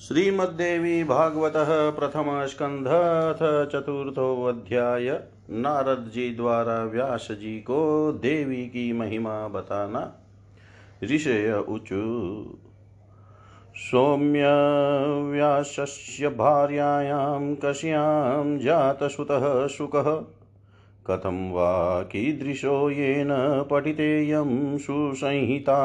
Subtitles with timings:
[0.00, 1.52] श्रीमद्देवी भागवत
[1.98, 5.08] प्रथम स्कंध अथ चतुर्थोध्याय
[5.50, 10.02] नारद जी द्वारा व्यास जी को देवी की महिमा बताना।
[11.04, 12.02] ऋषय ऊचु
[13.76, 14.44] सौम्य
[15.30, 20.10] व्यासस्य भार्यायां कस्यां जातसुतः शुकः
[21.06, 23.28] कथं वा कीदृशो येन
[23.70, 25.80] पठितेयं सुसंहिता।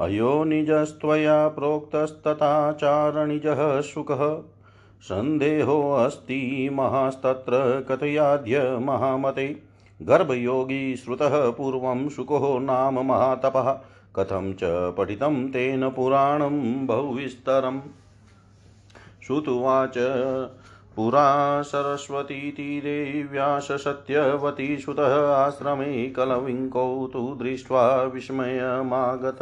[0.00, 4.42] अयो निजस्त्वया प्रोक्तस्तथाचारणिजः सुखः
[5.00, 9.62] सन्देहोऽस्ति महास्तत्र कथयाद्य महामते।
[10.02, 13.78] गर्भयोगी श्रुतः पूर्वं शुको नाम महातपः।
[14.16, 17.80] कथं च पठितं तेन पुराणं बहुविस्तरम्।
[19.26, 19.94] श्रुतुवाच
[20.96, 29.38] पुरा सरस्वतीतीरे व्याससत्यवती सुतः आश्रमे कलविङ्कौ तु दृष्ट्वा विस्मयमागत।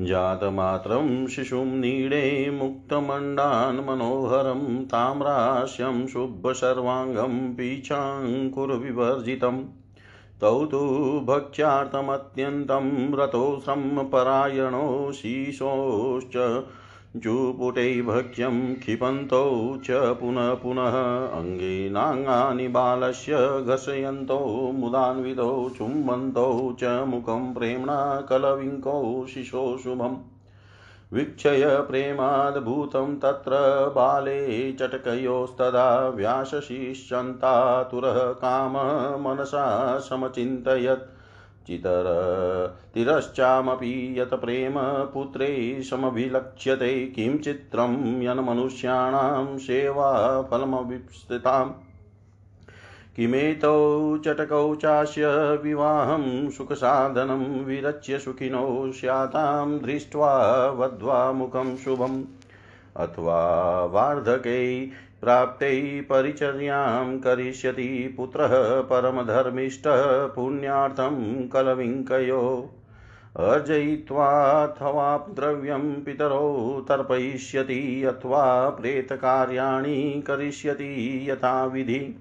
[0.00, 9.64] जातमात्रं शिशुं नीडे मुक्तमण्डान् मनोहरं ताम्रास्यं शुभ्रसर्वाङ्गं पीचाङ्कुरविवर्जितं।
[10.40, 16.64] तौ तु भक्ष्यार्थमत्यन्तं रतो श्रमपरायणो शीशोश्च
[17.16, 29.26] जुपुटै भक्ष्यं क्षिपन्तौ च पुनः पुनः अङ्गेनाङ्गानि बालस्य घर्षयन्तौ मुदान्वितौ, चुम्बन्तौ च मुखं प्रेम्णा कलविङ्कौ
[29.26, 30.16] शिशो शुभम्।
[31.12, 33.52] वीक्षय प्रेमाद्भूतं तत्र
[33.96, 41.13] बाले चटकयोस्तदा व्यासशिष्यन्तातुरः कामः मनसा समचिन्तयत्।
[41.66, 51.72] चितर। तिरश्चामपि यत् प्रेम पुत्रे समभिलक्ष्यते। किं चित्रं यन्मनुष्याणां सेवाफलमविस्थिताम्
[53.16, 62.24] किमेतौ चटकौ चास्य विवाहं, सुखसाधनं विरच्य सुखिनो स्यातां दृष्ट्वा वध्वा मुखं शुभम्।
[62.96, 64.90] अथवा वार्धकै
[65.24, 72.70] प्राप्ते परिचर्यां करिष्यति पुत्रः परमधर्मिष्ठः पुण्यार्थं कलविङ्कयो।
[73.36, 82.18] अर्जयित्वाथवा द्रव्यं पितरौ तर्पयिष्यति, अथवा प्रेतकार्याणि करिष्यति यथाविधि।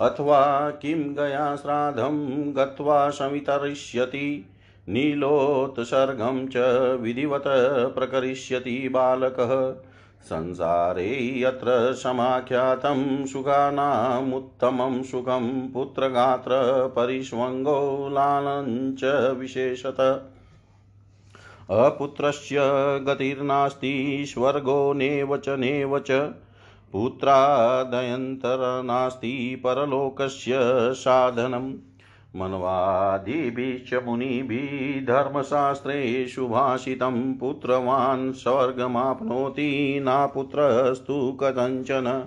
[0.00, 2.16] अथवा किं गया श्राद्धं
[2.56, 4.46] गत्वा समितरिष्यति
[4.88, 6.56] नीलोत्सर्गं च
[7.00, 7.44] विधिवत
[7.98, 9.90] प्रकरिष्यति बालकः।
[10.24, 20.30] संसारे यत्र समाख्यातं सुखानामुत्तमं सुखं पुत्रगात्रपरिष्वङ्गो लालञ्च विशेषत।
[21.70, 22.58] अपुत्रस्य
[22.98, 26.32] गतिर्नास्ति, स्वर्गो नेव च नेव च।
[26.92, 30.54] पुत्रादयन्तरनास्ति, परलोकस्य
[30.94, 31.74] साधनम्।
[32.36, 42.26] मन्वादिभिश्च मुनिभिः धर्मशास्त्रेषु भाषितं पुत्रवान् स्वर्गमाप्नोति नापुत्रस्तु कथञ्चन।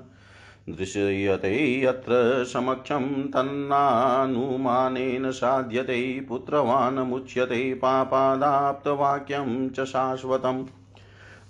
[0.70, 10.66] दृश्यते यत्र समक्षं तन्नानुमानेन साध्यते पुत्रवान् मुच्यते पापादाप्तवाक्यं च शाश्वतम्।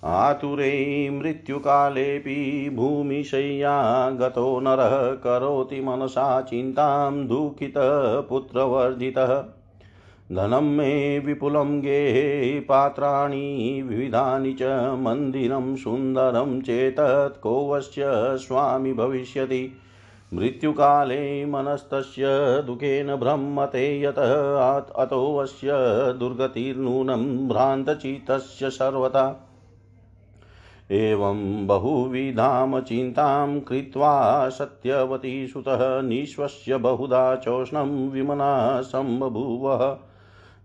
[0.03, 9.43] आतुरे मृत्युकालेऽपि भूमिशय्या गतो नरः करोति मनसा चिन्तां दुःखितपुत्रवर्धितः
[10.31, 19.71] धनं मे विपुलं गेहे, पात्राणि विविधानि च मन्दिरं सुन्दरं चेतत् कोवस्य स्वामी भविष्यति।
[20.33, 22.23] मृत्युकाले मनस्तस्य
[22.65, 25.69] दुःखेन भ्रमते यतः अतोऽस्य
[26.19, 29.46] दुर्गतिर्नूनं भ्रान्तचित्तस्य सर्वथा।
[30.91, 39.97] एवं बहुविधां चिन्तां कृत्वा सत्यवती सुतः निःश्वस्य बहुधा चोष्णं विमना सम्बभूवः।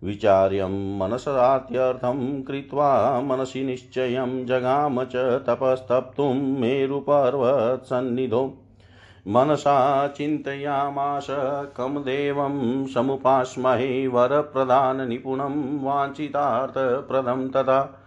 [0.05, 8.53] विचार्यं मनसात्यर्थं कृत्वा मनसि निश्चयं जगाम च तपस्तप्तुं मेरुपर्वत्सन्निधौ।
[9.29, 11.27] मनसा चिन्तयामाश
[11.77, 17.99] कमदेवं समुपास्महे वरप्रधाननिपुणं वाञ्छितार्थप्रदं तथा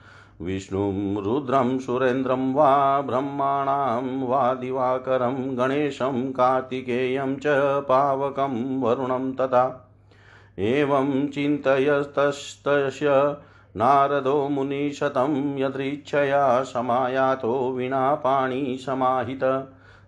[0.42, 9.92] विष्णुं, रुद्रं, सुरेन्द्रं वा ब्रह्माणां, वा दिवाकरं, गणेशं, कार्तिकेयं च पावकं, वरुणं तथा।
[10.60, 13.36] एवं चिन्तयस्तस्य
[13.76, 19.68] नारदो मुनिशतं यदृच्छया समायातो विना पाणिसमाहित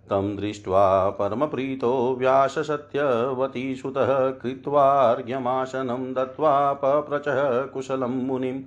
[0.09, 8.61] तं दृष्ट्वा परमप्रीतो व्याससत्यवतीसुतः कृत्वार्घ्यमासनं दत्त्वा पप्रचः कुशलं मुनिम्।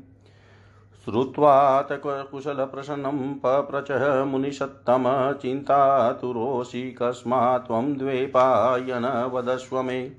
[1.05, 10.13] श्रुत्वात कुशलप्रसन्नं पप्रचः मुनिषत्तम चिन्तातुरोऽसि कस्मात् त्वं द्वैपायन वदस्व मे।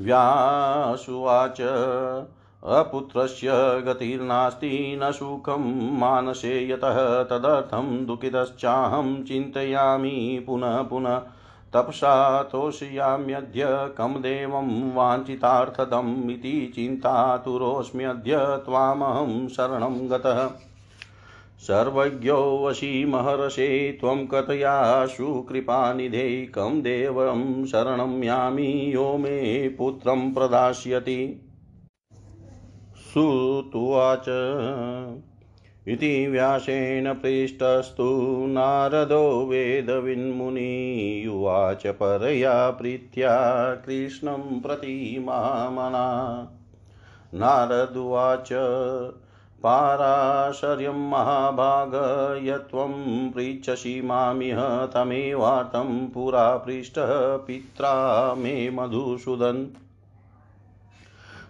[0.00, 1.60] व्यासुवाच,
[2.64, 3.48] अपुत्रस्य
[3.86, 11.22] गतिर्नास्ति न सुखं मानसे यतः तदर्थं दुःखितश्चाहं चिन्तयामि पुनः पुनः।
[11.72, 20.50] तपसा तोषयाम्यद्य कं देवं वाञ्छितार्थदम् इति चिन्तातुरोऽस्म्यद्य त्वामहं शरणं गतः।
[21.58, 31.50] सर्वज्ञोऽसि महर्षे त्वं कथयाशु कृपानिधे कं देवं शरणं यामि, यो मे पुत्रं प्रदास्यति।
[32.96, 34.24] सुतुवाच
[35.88, 46.48] इति व्यासेन पृष्टस्तु नारदो वेदविन्मुनियुवाच परया प्रीत्या कृष्णं प्रति मामना।
[47.34, 48.48] नारदुवाच,
[49.62, 51.90] पाराशर्यं महाभाग,
[52.44, 59.85] यत्त्वं पृच्छसि मामिह तमेवार्तं पुरा पृष्टः पित्रा मे मधुसूदन्।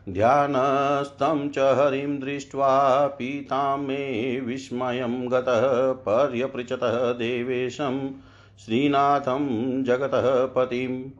[0.09, 8.11] ध्यानस्थं च हरिं दृष्ट्वा पीतां मे विस्मयं गतः पर्यपृच्छतः देवेशं
[8.59, 11.11] श्रीनाथं जगतः पतिम्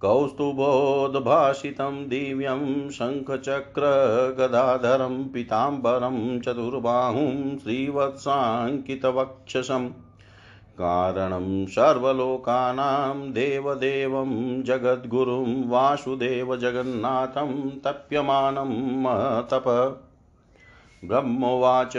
[0.00, 9.90] कौस्तुभोद्भासितं दिव्यं शङ्खचक्रगदाधरं पीताम्बरं चतुर्बाहुं श्रीवत्साङ्कितवक्षसम्।
[10.80, 19.98] कारणं सर्वलोकानां देवदेवं जगद्गुरुं वासुदेवजगन्नाथं तप्यमानं महतप।
[21.04, 21.92] ब्रह्मोवाच,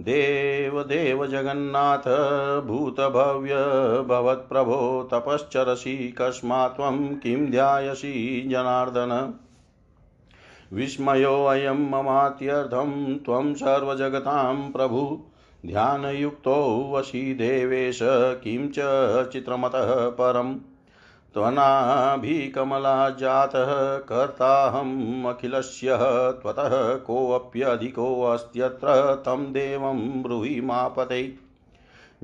[0.00, 3.54] देवदेव जगन्नाथ, भूतभव्य
[4.02, 9.34] भवत्प्रभो, तपश्चरसि कस्मात् त्वं किं ध्यायसि जनार्दन।
[10.72, 15.20] विस्मयोऽयं ममात्यर्थं त्वं सर्वजगतां प्रभु।
[15.66, 18.74] ध्यानयुक्तो वशी देवेश किं च
[19.30, 20.56] चित्रमतः परम्।
[21.34, 25.98] त्वनाभिकमला जातः कर्ताहमखिलस्य
[26.42, 31.34] त्वतः कोऽप्यधिकोऽस्त्यत्र तं देवं ब्रूहि मापते।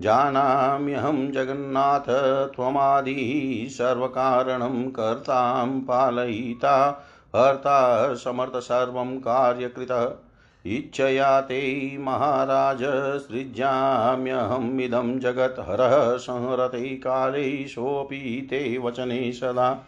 [0.00, 7.06] जानाम्यहं जगन्नाथ, त्वमादिः सर्वकारणं कर्तां पालयिता,
[7.36, 10.31] हर्ता समर्थ सर्वं कार्यकृतः।
[10.66, 12.78] इच्छया ते महाराज
[13.22, 19.84] सृज्याम्यहमिदं जगत् हरः संहरते काले सोऽपि ते वचने सदा।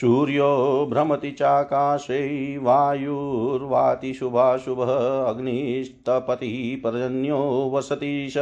[0.00, 4.92] सूर्यो भ्रमति चाकाशे वायुर्वाति शुभाशुभः
[5.24, 8.36] अग्निस्तपति पर्जन्यो वसति स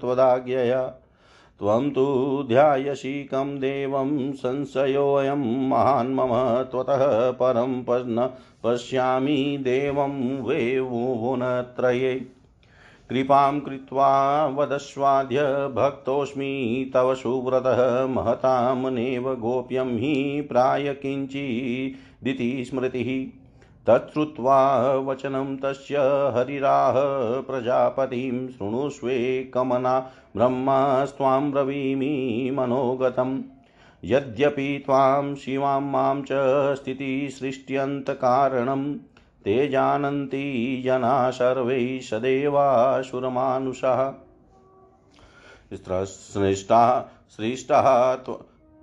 [0.00, 1.01] त्वदाज्ञया।
[1.58, 8.30] त्वं तु ध्यायसि कं देवं संशयोऽयं महान् मम त्वतः परं न
[8.64, 12.14] पश्यामि देवं वे भुवनत्रये
[13.10, 15.42] कृपां कृत्वा वदस्वाद्य
[15.74, 23.41] भक्तोऽस्मि तव सुव्रतः महतां नेव गोप्यं हि प्राय किञ्चिदिति स्मृतिः।
[23.86, 25.96] तच्छ्रुत्वा वचनं तस्य
[26.36, 26.94] हरिराह
[27.40, 33.42] प्रजापतिं शृणुष्वेकमना ब्रह्मास्त्वां ब्रवीमि मनोगतम्
[34.04, 36.28] यद्यपि त्वां शिवां माँ च
[36.74, 38.98] स्थितिसृष्ट्यन्तकारणं,
[39.44, 44.12] ते जानन्ति जना सर्वै सदेवासुरमानुषाः।
[45.74, 48.14] स्रष्टा सृष्टाः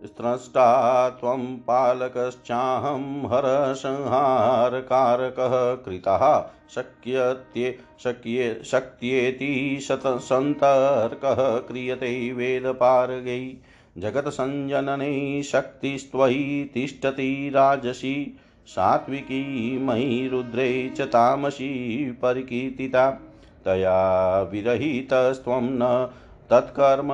[0.06, 13.58] स्रष्टा त्वं पालकश्चाहं हरसंहारकारकः कृतः शक्यत्ये शक्ये शक्येति शत सन्तर्कः क्रियते वेदपारगै।
[13.98, 23.20] जगत्सञ्जनने शक्तिस्त्वयि तिष्ठति राजसि, सात्विकी मयि रुद्रे च तामसी परिकीर्तिता।
[23.66, 26.10] तया विरहितस्त्वं न
[26.52, 27.10] तत्कर्म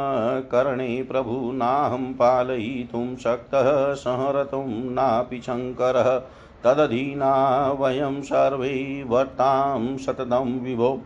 [0.52, 6.22] करणे प्रभु नाहं पालयितुं शक्तः, संहर्तुं नापि शङ्करः।
[6.64, 11.02] तदधीना वयं सर्वे वर्तां सततं विभो।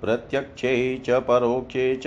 [0.00, 2.06] प्रत्यक्षे च परोक्षे च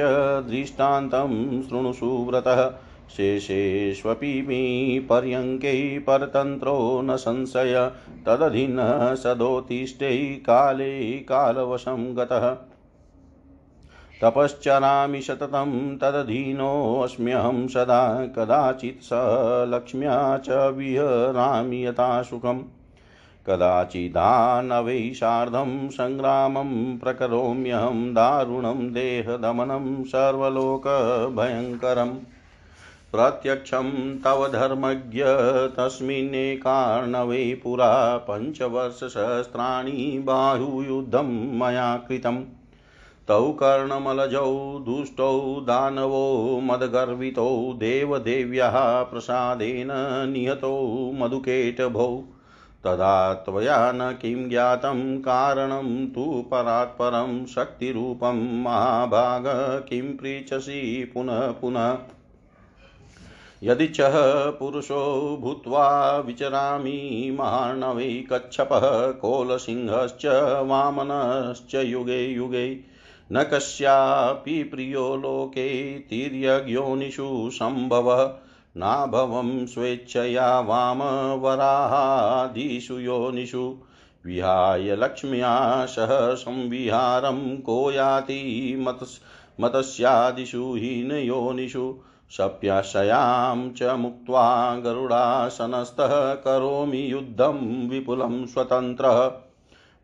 [0.49, 2.69] दृष्टान्तं शृणुसुव्रतः
[3.17, 7.91] शेषेष्वपि मे पर्यङ्के परतन्त्रो न संशय।
[8.25, 12.72] तदधीनः सदोत्तिष्ठै काले कालवशं गतः।
[14.21, 19.09] तपश्चरामि सततं तदधीनोऽस्म्यहं सदा कदाचित् स
[19.73, 22.61] लक्ष्म्या च विहरामि यथा सुखम्।
[23.47, 32.15] कदाचिदानवै सार्धं सङ्ग्रामं प्रकरोम्यहं दारुणं देहदमनं सर्वलोकभयङ्करम्
[33.11, 35.23] प्रत्यक्षं तव धर्मज्ञ
[35.77, 42.43] तस्मिन्नेकार्णवे पुरा पञ्चवर्षसहस्राणि बाहुयुद्धं मया कृतम्।
[43.27, 49.87] तौ कर्णमलजौ, दुष्टौ, दानवो, मदगर्वितौ, देवदेव्यः प्रसादेन
[50.33, 52.23] निहतौ मधुकेटभौ
[52.83, 59.43] तदा त्वया न किं ज्ञातं, कारणं तु परात् परं शक्तिरूपं महाभाग
[59.89, 61.97] किं पृच्छसि पुनः पुनः।
[63.63, 63.97] यदि च
[64.59, 70.25] पुरुषो भूत्वा विचरामि महार्णवै कच्छपः, कोलसिंहश्च
[70.65, 72.92] वामनश्च युगे युगे।
[73.33, 78.33] न कस्यापि प्रियो लोके तिर्यज्ञोनिषु सम्भवः
[78.77, 83.77] नाभवं स्वेच्छया वामवराहादिषु योनिषु।
[84.25, 89.21] विहाय लक्ष्म्या सह संविहारं को याति मतस्
[89.61, 91.95] मतस्यादिषु हीनयोनिषु।
[92.29, 99.31] सप्यशयां च मुक्त्वा गरुडासनस्थः करोमि युद्धं विपुलं स्वतन्त्रः।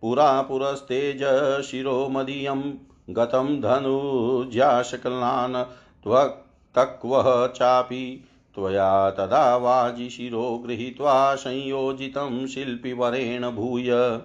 [0.02, 5.64] पुरा पुरस्तेज शिरोमदीयं गतं धनुज्याशकलान्
[6.04, 8.24] त्वक्तक्वः चापि
[8.56, 14.20] त्वया तदा वाजिशिरो गृहीत्वा संयोजितं शिल्पिवरेण भूय।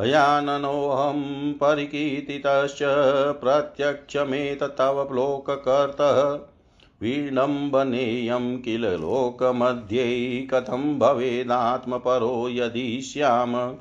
[0.00, 2.78] हयाननोऽहं परिकीर्तितश्च
[3.40, 6.46] प्रत्यक्षमेतत्तव लोककर्तः।
[7.02, 13.76] विडम्बनेयं किल लोकमध्ये कथं भवेदात्मपरो यदि स्याम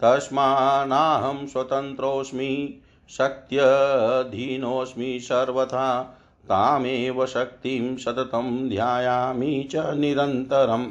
[0.00, 10.86] तस्मानाहं स्वतन्त्रोऽस्मि शक्त्यधीनोऽस्मि सर्वथा, तामेव शक्तिं सततं ध्यायामि च निरन्तरम्।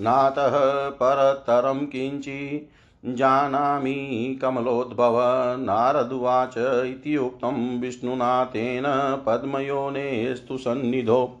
[0.00, 2.68] नातः परतरं किञ्चि
[3.06, 5.16] जानामि कमलोद्भव
[5.60, 8.84] नारदुवाच इत्युक्तं विष्णुना तेन
[9.26, 11.36] पद्मयोनेस्तु सन्निधो।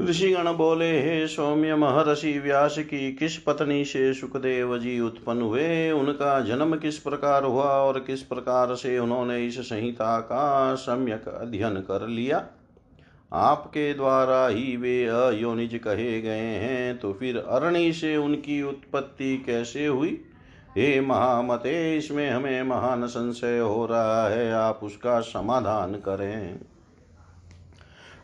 [0.00, 5.90] ऋषिगण बोले, हे सौम्य महर्षि, व्यास की किस पत्नी से सुखदेव जी उत्पन्न हुए?
[5.90, 11.74] उनका जन्म किस प्रकार हुआ और किस प्रकार से उन्होंने इस संहिता का सम्यक अध्ययन
[11.74, 12.46] कर लिया?
[13.32, 19.86] आपके द्वारा ही वे अयोनिज कहे गए हैं तो फिर अरणि से उनकी उत्पत्ति कैसे
[19.86, 20.24] हुई?
[20.78, 26.60] हे महामते इसमें हमें महान संशय हो रहा है, आप उसका समाधान करें।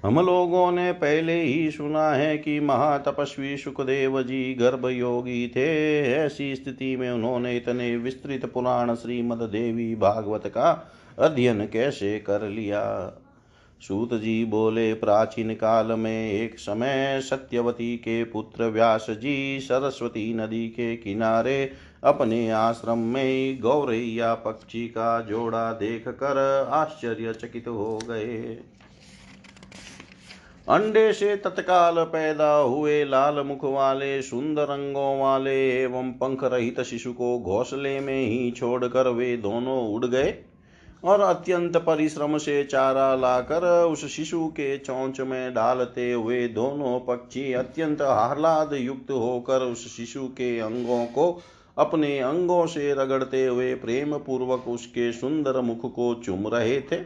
[0.02, 6.54] हम लोगों ने पहले ही सुना है कि महातपस्वी सुखदेव जी गर्भ योगी थे। ऐसी
[6.56, 12.84] स्थिति में उन्होंने इतने विस्तृत पुराण श्रीमद देवी भागवत का अध्ययन कैसे कर लिया?
[13.80, 20.68] सूत जी बोले, प्राचीन काल में एक समय सत्यवती के पुत्र व्यास जी सरस्वती नदी
[20.68, 21.72] के किनारे
[22.04, 26.38] अपने आश्रम में गौरैया पक्षी का जोड़ा देख कर
[26.72, 28.58] आश्चर्यचकित हो गए।
[30.68, 37.12] अंडे से तत्काल पैदा हुए लाल मुख वाले, सुंदर रंगों वाले एवं पंख रहित शिशु
[37.12, 40.34] को घोंसले में ही छोड़कर वे दोनों उड़ गए
[41.04, 47.52] और अत्यंत परिश्रम से चारा लाकर उस शिशु के चौंच में डालते हुए दोनों पक्षी
[47.52, 51.42] अत्यंत आह्लाद युक्त होकर उस शिशु के अंगों को
[51.78, 57.00] अपने अंगों से रगड़ते हुए प्रेम पूर्वक उसके सुंदर मुख को चुम रहे थे।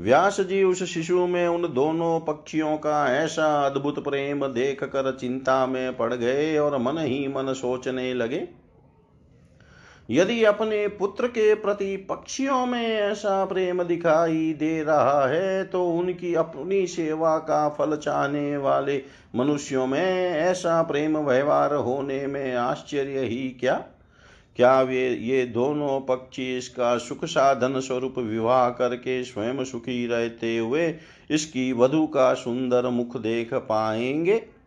[0.00, 5.66] व्यास जी उस शिशु में उन दोनों पक्षियों का ऐसा अद्भुत प्रेम देख कर चिंता
[5.66, 8.48] में पड़ गए और मन ही मन सोचने लगे।
[10.10, 16.34] यदि अपने पुत्र के प्रति पक्षियों में ऐसा प्रेम दिखाई दे रहा है तो उनकी
[16.34, 19.02] अपनी सेवा का फल चाहने वाले
[19.36, 23.74] मनुष्यों में ऐसा प्रेम व्यवहार होने में आश्चर्य ही क्या?
[24.56, 30.94] क्या वे ये दोनों पक्षी इसका सुख साधन स्वरूप विवाह करके स्वयं सुखी रहते हुए
[31.30, 34.57] इसकी वधु का सुंदर मुख देख पाएँगे?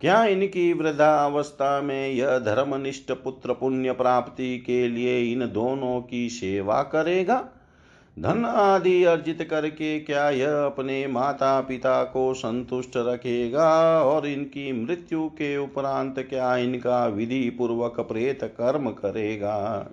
[0.00, 6.82] क्या इनकी वृद्धावस्था में यह धर्मनिष्ठ पुत्र पुण्य प्राप्ति के लिए इन दोनों की सेवा
[6.82, 7.44] करेगा?
[8.18, 15.28] धन आदि अर्जित करके क्या यह अपने माता पिता को संतुष्ट रखेगा और इनकी मृत्यु
[15.28, 19.88] के उपरांत क्या इनका विधि पूर्वक प्रेत कर्म करेगा?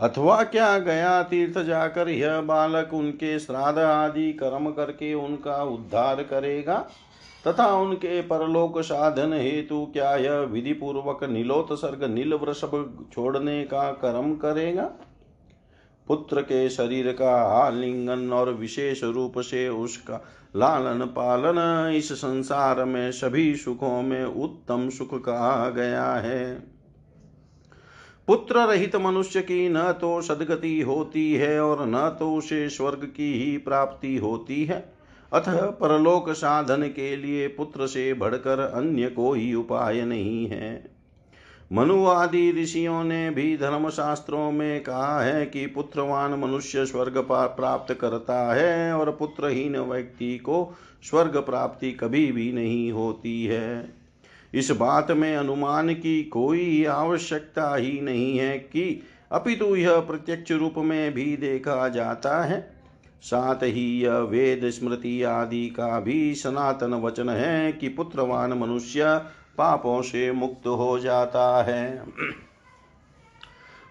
[0.00, 6.88] अथवा क्या गया तीर्थ जाकर यह बालक उनके श्राद्ध आदि कर्म करके उनका उद्धार करेगा?
[7.46, 14.34] तथा उनके परलोक साधन हेतु क्या यह विधि पूर्वक नीलोत्सर्ग नील वृषभ छोड़ने का कर्म
[14.34, 14.90] करेगा?
[16.06, 20.20] पुत्र के शरीर का आलिंगन और विशेष रूप से उसका
[20.56, 26.54] लालन पालन इस संसार में सभी सुखों में उत्तम सुख कहा गया है।
[28.28, 33.32] पुत्र रहित मनुष्य की न तो सदगति होती है और न तो उसे स्वर्ग की
[33.34, 34.99] ही प्राप्ति होती है।
[35.32, 40.90] अतः परलोक साधन के लिए पुत्र से बढ़कर अन्य कोई उपाय नहीं है।
[41.72, 48.54] मनु आदि ऋषियों ने भी धर्मशास्त्रों में कहा है कि पुत्रवान मनुष्य स्वर्ग प्राप्त करता
[48.54, 53.92] है और पुत्रहीन व्यक्ति को स्वर्ग प्राप्ति कभी भी नहीं होती है।
[54.54, 60.74] इस बात में अनुमान की कोई आवश्यकता ही नहीं है कि अपितु यह प्रत्यक्ष रूप
[60.76, 62.79] में भी देखा जाता है।
[63.22, 69.18] साथ ही यह वेद, स्मृति आदि का भी सनातन वचन है कि पुत्रवान मनुष्य
[69.58, 72.02] पापों से मुक्त हो जाता है।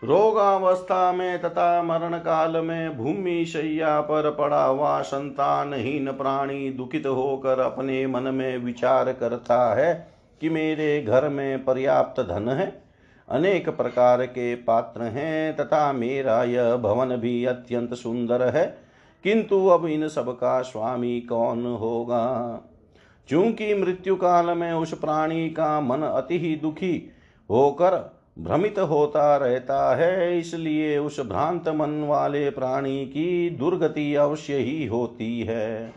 [0.04, 7.60] रोगावस्था में तथा मरण काल में भूमि शैया पर पड़ा हुआ संतानहीन प्राणी दुखित होकर
[7.60, 9.94] अपने मन में विचार करता है
[10.42, 12.82] कि मेरे घर में पर्याप्त धन है,
[13.30, 18.88] अनेक प्रकार के पात्र हैं तथा मेरा यह भवन भी अत्यंत सुंदर है।
[19.24, 22.62] किंतु अब इन सब का स्वामी कौन होगा?
[23.30, 26.96] चूँकि मृत्यु काल में उस प्राणी का मन अति ही दुखी
[27.50, 27.98] होकर
[28.40, 35.42] भ्रमित होता रहता है, इसलिए उस भ्रांत मन वाले प्राणी की दुर्गति अवश्य ही होती
[35.42, 35.94] है।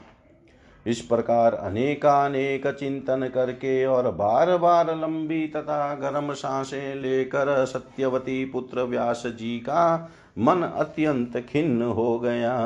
[0.87, 8.83] इस प्रकार अनेकानेक चिंतन करके और बार बार लंबी तथा गर्म साँसें लेकर सत्यवती पुत्र
[8.83, 12.59] व्यास जी का मन अत्यंत खिन्न हो गया।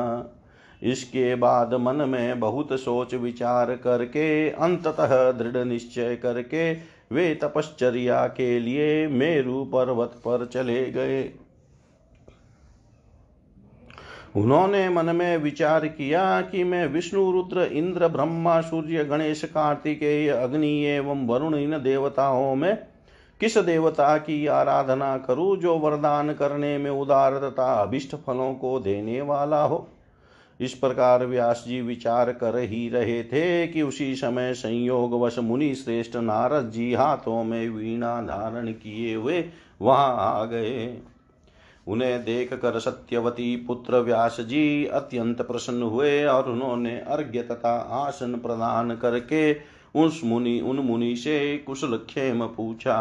[0.83, 6.73] इसके बाद मन में बहुत सोच विचार करके, अंततः दृढ़ निश्चय करके,
[7.11, 11.31] वे तपश्चर्या के लिए मेरु पर्वत पर चले गए।
[14.35, 20.85] उन्होंने मन में विचार किया कि मैं विष्णु, रुद्र, इंद्र, ब्रह्मा, सूर्य, गणेश, कार्तिकेय, अग्नि
[20.85, 22.77] एवं वरुण इन देवताओं में
[23.39, 29.21] किस देवता की आराधना करूँ जो वरदान करने में उदार तथा अभिष्ट फलों को देने
[29.21, 29.87] वाला हो?
[30.59, 35.75] इस प्रकार व्यास जी विचार कर ही रहे थे कि उसी समय संयोग वश मुनि
[35.75, 39.43] श्रेष्ठ नारद जी हाथों में वीणा धारण किए हुए
[39.81, 40.97] वहाँ आ गए।
[41.87, 48.35] उन्हें देख कर सत्यवती पुत्र व्यास जी अत्यंत प्रसन्न हुए और उन्होंने अर्घ्य तथा आसन
[48.35, 49.53] प्रदान करके
[49.95, 52.97] उस मुनि, उन मुनि से कुशल क्षेम पूछा।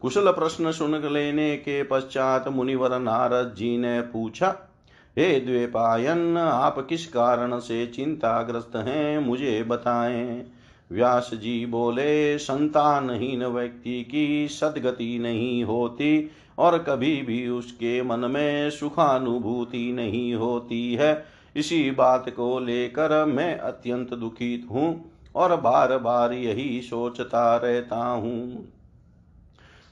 [0.00, 4.69] कुशल प्रश्न सुन लेने के पश्चात मुनिवर नारद जी ने पूछा
[5.18, 10.46] हे द्वेपायन, आप किस कारण से चिंताग्रस्त हैं, मुझे बताएँ।
[10.92, 18.70] व्यास जी बोले, संतानहीन व्यक्ति की सदगति नहीं होती और कभी भी उसके मन में
[18.70, 21.24] सुखानुभूति नहीं होती है।
[21.56, 28.68] इसी बात को लेकर मैं अत्यंत दुखित हूँ और बार बार यही सोचता रहता हूँ।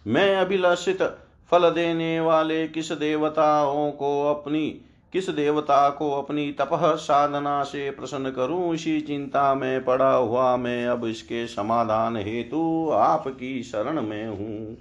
[0.06, 1.02] मैं अभिलषित
[1.50, 4.80] फल देने वाले किस देवताओं को अपनी
[5.12, 10.86] किस देवता को अपनी तपह साधना से प्रसन्न करूँ, इसी चिंता में पड़ा हुआ मैं
[10.86, 14.76] अब इसके समाधान हेतु आपकी शरण में हूँ।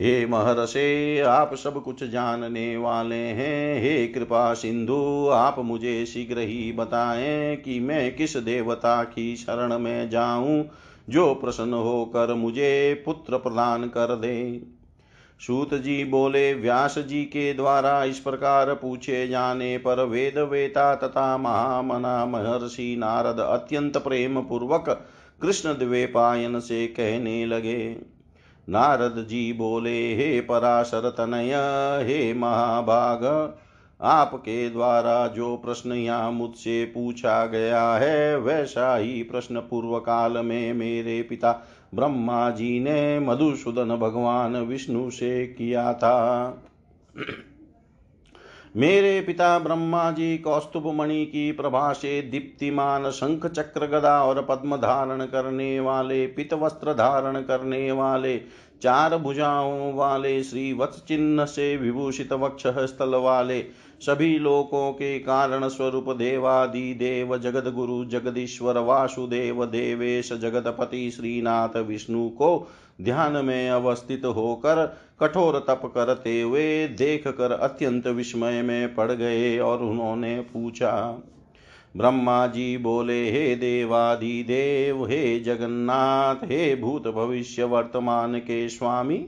[0.00, 6.72] हे महर्षे, आप सब कुछ जानने वाले हैं। हे कृपा सिंधु, आप मुझे शीघ्र ही
[6.72, 10.64] बताएँ कि मैं किस देवता की शरण में जाऊँ,
[11.10, 14.62] जो प्रसन्न होकर मुझे पुत्र प्रदान कर दे।
[15.40, 21.36] सूत जी बोले, व्यास जी के द्वारा इस प्रकार पूछे जाने पर वेद वेता तथा
[21.36, 24.88] महामना महर्षि नारद अत्यंत प्रेम पूर्वक
[25.40, 27.96] कृष्ण द्वेपायन से कहने लगे।
[28.68, 31.54] नारद जी बोले, हे पराशर तनय
[32.04, 33.24] हे महाभाग,
[34.00, 40.72] आपके द्वारा जो प्रश्न यहाँ मुझसे पूछा गया है, वैसा ही प्रश्न पूर्व काल में
[40.74, 41.52] मेरे पिता
[41.94, 46.62] ब्रह्मा जी ने मधुसूदन भगवान विष्णु से किया था।
[48.76, 54.76] मेरे पिता ब्रह्मा जी कौस्तुभ मणि की प्रभा से दीप्तिमान शंख चक्र गदा और पद्म
[54.76, 58.36] धारण करने वाले पित वस्त्र धारण करने वाले
[58.82, 63.64] चार भुजाओं वाले श्री वत्स चिन्ह से विभूषित वक्ष स्थल वाले
[64.02, 72.28] सभी लोकों के कारण स्वरूप देवादि देव जगद गुरु जगदीश्वर वासुदेव देवेश जगतपति श्रीनाथ विष्णु
[72.30, 72.56] को
[73.00, 74.86] ध्यान में अवस्थित होकर
[75.20, 80.92] कठोर तप करते हुए देख कर अत्यंत विस्मय में पड़ गए और उन्होंने पूछा
[81.96, 89.26] ब्रह्मा जी बोले, हे देवादि देव हे जगन्नाथ, हे भूत भविष्य वर्तमान के स्वामी,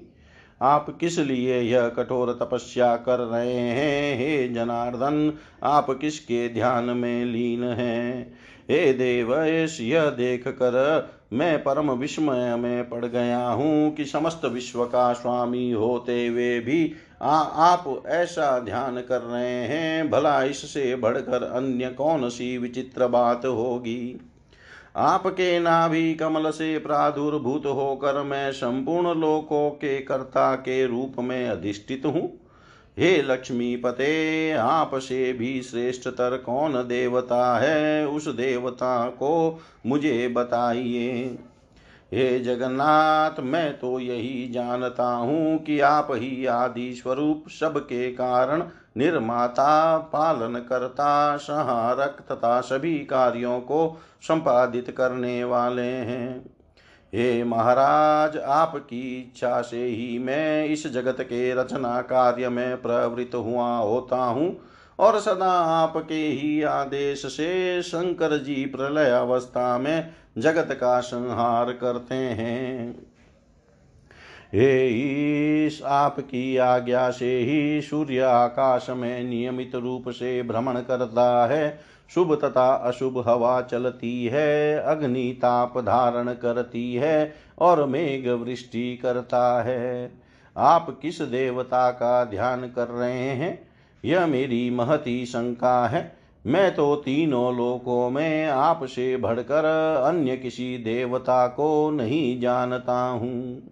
[0.63, 4.19] आप किस लिए यह कठोर तपस्या कर रहे हैं?
[4.19, 8.39] हे जनार्दन, आप किसके ध्यान में लीन हैं?
[8.71, 9.43] हे देव
[9.81, 15.71] यह देख कर मैं परम विस्मय में पड़ गया हूँ कि समस्त विश्व का स्वामी
[15.71, 16.93] होते हुए भी
[17.23, 23.47] आ, आप ऐसा ध्यान कर रहे हैं भला इससे बढ़कर अन्य कौन सी विचित्र बात
[23.47, 24.21] होगी?
[24.97, 32.03] आपके नाभि कमल से प्रादुर्भूत होकर मैं संपूर्ण लोकों के कर्ता के रूप में अधिष्ठित
[32.07, 32.41] हूँ।
[32.99, 38.07] हे लक्ष्मी पते आप से भी श्रेष्ठतर कौन देवता है?
[38.07, 41.39] उस देवता को मुझे बताइए।
[42.13, 48.63] हे जगन्नाथ, मैं तो यही जानता हूँ कि आप ही आदि स्वरूप सबके कारण
[48.97, 56.45] निर्माता, पालन करता, संहारक तथा सभी कार्यों को संपादित करने वाले हैं।
[57.13, 63.77] हे महाराज, आपकी इच्छा से ही मैं इस जगत के रचना कार्य में प्रवृत्त हुआ
[63.77, 64.57] होता हूँ
[64.99, 72.15] और सदा आपके ही आदेश से शंकर जी प्रलय अवस्था में जगत का संहार करते
[72.15, 73.07] हैं।
[74.55, 81.81] हे ईश, आपकी आज्ञा से ही सूर्य आकाश में नियमित रूप से भ्रमण करता है।
[82.15, 89.63] शुभ तथा अशुभ हवा चलती है, अग्नि ताप धारण करती है और मेघ वृष्टि करता
[89.63, 90.13] है।
[90.57, 93.69] आप किस देवता का ध्यान कर रहे हैं?
[94.05, 99.65] यह मेरी महती शंका है। मैं तो तीनों लोकों में आपसे बढ़कर
[100.07, 103.63] अन्य किसी देवता को नहीं जानता हूँ।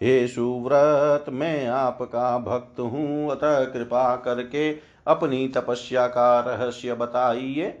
[0.00, 4.70] हे सुव्रत मैं आपका भक्त हूँ। अतः कृपा करके
[5.06, 7.74] अपनी तपस्या का रहस्य बताइए,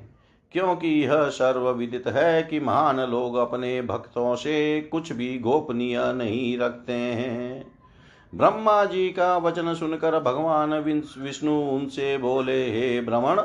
[0.54, 6.92] क्योंकि यह सर्वविदित है कि महान लोग अपने भक्तों से कुछ भी गोपनीय नहीं रखते
[6.92, 7.64] हैं।
[8.32, 10.74] ब्रह्मा जी का वचन सुनकर भगवान
[11.18, 13.40] विष्णु उनसे बोले, हे भ्रमण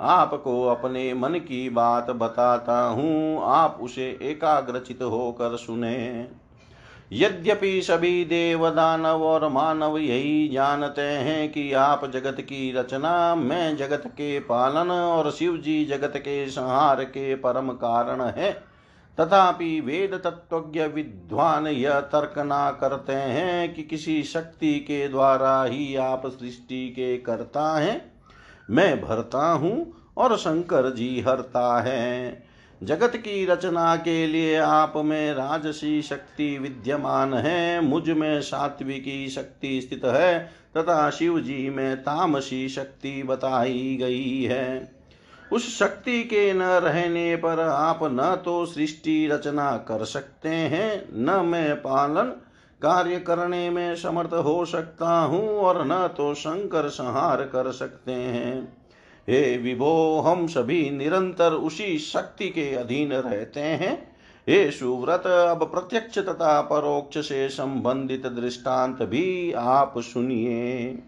[0.00, 6.28] आपको अपने मन की बात बताता हूँ। आप उसे एकाग्रचित होकर सुने।
[7.12, 13.76] यद्यपि सभी देव दानव और मानव यही जानते हैं कि आप जगत की रचना, मैं
[13.76, 18.52] जगत के पालन और शिव जी जगत के संहार के परम कारण है।
[19.20, 25.96] तथापि वेद तत्वज्ञ विद्वान यह तर्क ना करते हैं कि किसी शक्ति के द्वारा ही
[25.96, 28.15] आप सृष्टि के करता हैं।
[28.70, 32.46] मैं भरता हूँ और शंकर जी हरता है।
[32.82, 40.04] जगत की रचना के लिए आप में राजसी शक्ति विद्यमान है। मुझमें सात्विकी शक्ति स्थित
[40.04, 40.38] है,
[40.76, 44.96] तथा शिव जी में तामसी शक्ति बताई गई है।
[45.52, 51.46] उस शक्ति के न रहने पर आप न तो सृष्टि रचना कर सकते हैं, न
[51.46, 52.32] मैं पालन
[52.82, 58.76] कार्य करने में समर्थ हो सकता हूँ और न तो शंकर संहार कर सकते हैं।
[59.28, 64.16] हे विभो, हम सभी निरंतर उसी शक्ति के अधीन रहते हैं।
[64.48, 70.98] हे सुव्रत, अब प्रत्यक्ष तथा परोक्ष से संबंधित दृष्टांत भी आप सुनिए।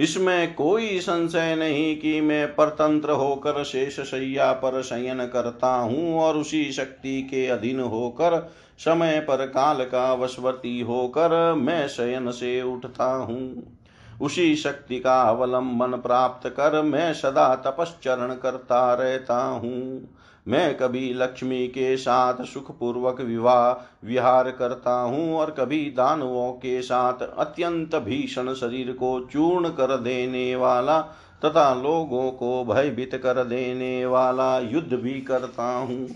[0.00, 6.36] इसमें कोई संशय नहीं कि मैं परतंत्र होकर शेष शैया पर शयन करता हूँ और
[6.36, 13.04] उसी शक्ति के अधीन होकर समय पर काल का वशवर्ती होकर मैं शयन से उठता
[13.04, 13.76] हूँ।
[14.22, 20.08] उसी शक्ति का अवलंबन प्राप्त कर मैं सदा तपश्चरण करता रहता हूँ।
[20.46, 23.72] मैं कभी लक्ष्मी के साथ सुखपूर्वक विवाह,
[24.06, 30.54] विहार करता हूँ और कभी दानवों के साथ अत्यंत भीषण शरीर को चूर्ण कर देने
[30.56, 31.00] वाला
[31.42, 36.06] तथा लोगों को भयभीत कर देने वाला युद्ध भी करता हूँ।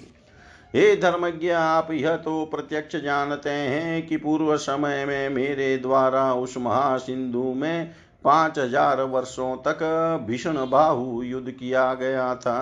[0.74, 6.56] हे धर्मज्ञ, आप यह तो प्रत्यक्ष जानते हैं कि पूर्व समय में मेरे द्वारा उस
[6.58, 9.78] महासिंधु में पाँच हज़ार वर्षों तक
[10.26, 12.60] भीषण बाहु युद्ध किया गया था।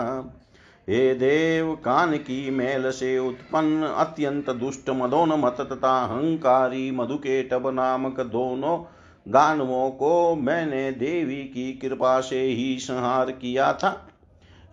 [0.91, 8.85] हे देव कान की मेल से उत्पन्न अत्यंत दुष्ट मदोन्मत तथा अहंकारी मधुकेटब नामक दोनों
[9.29, 14.09] दानवों को मैंने देवी की कृपा से ही संहार किया था।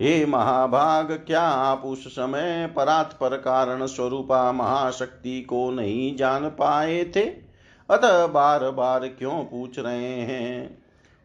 [0.02, 7.22] हे महाभाग, क्या आप उस समय परात्पर कारण स्वरूपा महाशक्ति को नहीं जान पाए थे?
[7.90, 10.79] अतः बार बार क्यों पूछ रहे हैं?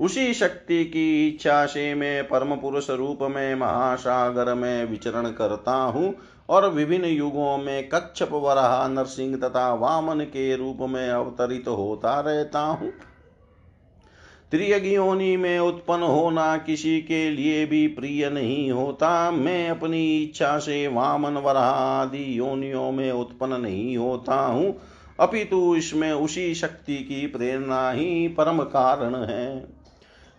[0.05, 6.15] उसी शक्ति की इच्छा से मैं परम पुरुष रूप में महासागर में विचरण करता हूँ
[6.49, 12.21] और विभिन्न युगों में कच्छप, वराह, नरसिंह तथा वामन के रूप में अवतरित तो होता
[12.21, 12.93] रहता हूँ।
[14.51, 20.87] त्रियगियोनि में उत्पन्न होना किसी के लिए भी प्रिय नहीं होता। मैं अपनी इच्छा से
[20.89, 24.77] वामन, वराह आदि योनियों में उत्पन्न नहीं होता हूँ।
[25.21, 29.74] अपितु इसमें उसी शक्ति की प्रेरणा ही परम कारण है।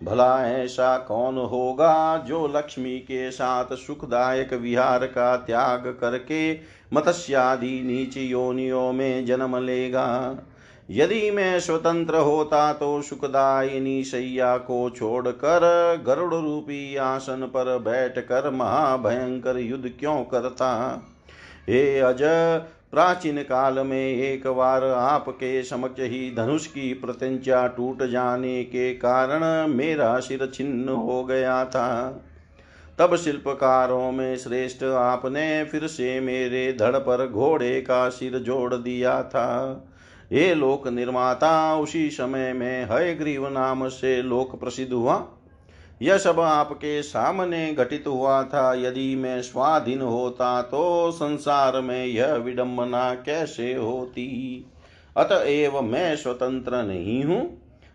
[0.06, 6.54] भला ऐसा कौन होगा जो लक्ष्मी के साथ सुखदायक विहार का त्याग करके
[6.94, 10.36] मत्स्यादि नीच योनियों में जन्म लेगा?
[10.92, 15.60] यदि मैं स्वतंत्र होता तो सुखदायिनी सैया को छोड़कर
[16.08, 21.02] गरुड़ रूपी आसन पर बैठकर महाभयंकर युद्ध क्यों करता?
[21.70, 22.20] हे अज
[22.96, 29.68] प्राचीन काल में एक बार आपके समक्ष ही धनुष की प्रत्यंचा टूट जाने के कारण
[29.68, 31.90] मेरा सिर छिन्न हो गया था।
[33.00, 39.22] तब शिल्पकारों में श्रेष्ठ आपने फिर से मेरे धड़ पर घोड़े का सिर जोड़ दिया
[39.24, 39.50] था।
[40.32, 45.16] ये लोक निर्माता उसी समय में हय ग्रीव नाम से लोक प्रसिद्ध हुआ।
[46.02, 52.34] यह सब आपके सामने घटित हुआ था। यदि मैं स्वाधीन होता तो संसार में यह
[52.36, 54.66] विडंबना कैसे होती?
[55.16, 57.42] अतएव मैं स्वतंत्र नहीं हूँ,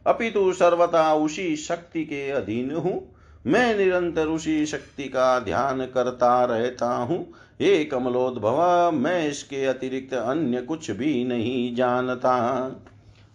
[0.06, 3.00] अपितु सर्वथा उसी शक्ति के अधीन हूँ।
[3.44, 7.18] मैं निरंतर उसी शक्ति का ध्यान करता रहता हूँ।
[7.60, 12.36] हे कमलोद्भव, मैं इसके अतिरिक्त अन्य कुछ भी नहीं जानता।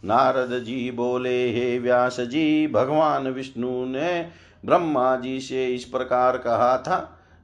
[0.04, 4.28] नारद जी बोले, हे व्यास जी, भगवान विष्णु ने
[4.66, 6.98] ब्रह्मा जी से इस प्रकार कहा था,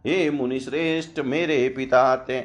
[0.06, 2.40] हे मुनि श्रेष्ठ मेरे पिता ते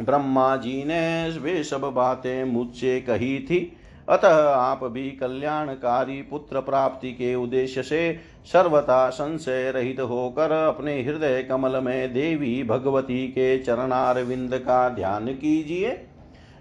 [0.00, 3.60] ब्रह्मा जी ने वे सब बातें मुझसे कही थी।
[4.08, 8.00] अतः आप भी कल्याणकारी पुत्र प्राप्ति के उद्देश्य से
[8.46, 15.26] सर्वथा संशय रहित होकर अपने हृदय कमल में देवी भगवती के चरणार विंद का ध्यान
[15.26, 15.90] कीजिए।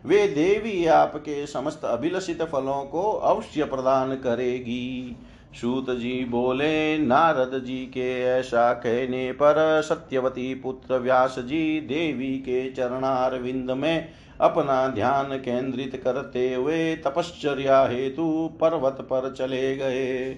[0.05, 5.15] वे देवी आपके समस्त अभिलषित फलों को अवश्य प्रदान करेगी।
[5.53, 12.69] सूत जी बोले, नारद जी के ऐसा कहने पर सत्यवती पुत्र व्यास जी देवी के
[12.71, 14.09] चरणार विंद में
[14.41, 20.37] अपना ध्यान केंद्रित करते हुए तपश्चर्या हेतु पर्वत पर चले गए।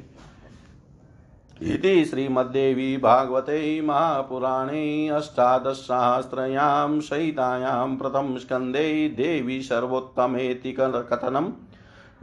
[1.63, 11.51] इति श्रीमद्देवी भागवते महापुराणे अष्टादशसहस्रयां सहितायां प्रथमस्कन्धे देवी सर्वोत्तमेति कथनम्।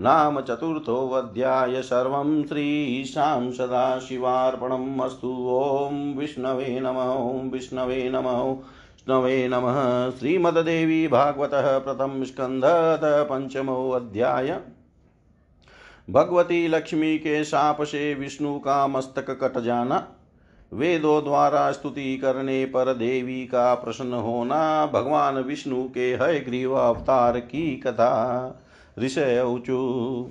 [0.01, 7.13] नाम चतुर्थोऽध्याय सर्वं श्रीशां सदाशिवार्पणम् अस्तु। ॐ विष्णवे नमः
[7.51, 14.61] विष्णवे नमः विष्णवे नमः। श्रीमद्देवी भागवतः प्रथम स्कन्धतः पंचमोऽध्याय
[16.11, 20.07] भगवती लक्ष्मी के साप से विष्णु का मस्तक कट जाना।
[20.73, 27.41] वेदों द्वारा स्तुति करने पर देवी का प्रसन्न होना। भगवान विष्णु के हय ग्रीव अवतार
[27.41, 28.15] की कथा।
[28.99, 30.27] ऋषय ऊचु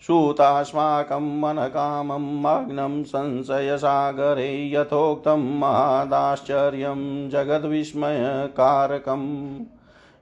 [0.00, 9.64] सूतास्माकं मनकामं मग्नं संशयसागरे यथोक्तं महादाश्चर्यं जगद्विस्मयकारकम्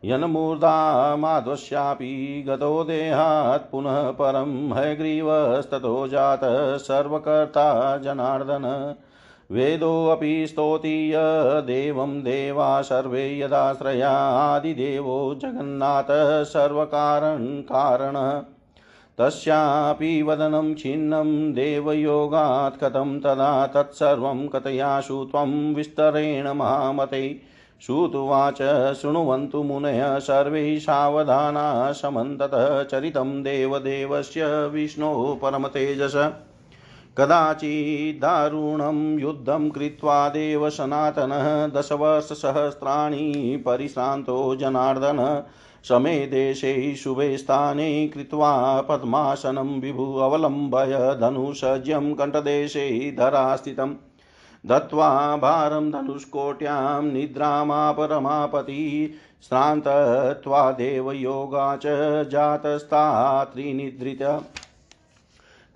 [0.05, 8.95] यन्मूर्धा माध्वस्यापि गतो देहात् पुनः परं हयग्रीवस्ततो जातः सर्वकर्ता जनार्दन।
[9.53, 11.15] वेदोऽपि स्तोतीय
[11.61, 18.31] देवं देवा सर्वे यदाश्रयादिदेवो जगन्नाथः सर्वकारणकारणः
[19.19, 27.41] तस्यापि वदनं छिन्नं देवयोगात् कथं तदा तत्सर्वं कथयाशु त्वं विस्तरेण महामते।
[27.87, 28.63] श्रुतुवाच
[28.95, 36.17] शृण्वन्तु मुनयः सर्वे सावधाना समन्ततः चरितं देवदेवस्य विष्णोः परमतेजस।
[37.19, 45.43] कदाचिद्दारुणं युद्धं कृत्वा देव सनातनः दशवर्षसहस्राणि परिश्रान्तो जनार्दन।
[45.89, 53.95] समे देशे शुभे स्थाने कृत्वा पद्मासनं विभु अवलम्बय धनुषज्यं कण्ठदेशे धरास्थितम्।
[54.67, 61.83] दत्त्वा भारं धनुष्कोट्यां निद्रामापरमापति। श्रान्तत्वा देवयोगा च
[62.29, 63.45] जातस्ता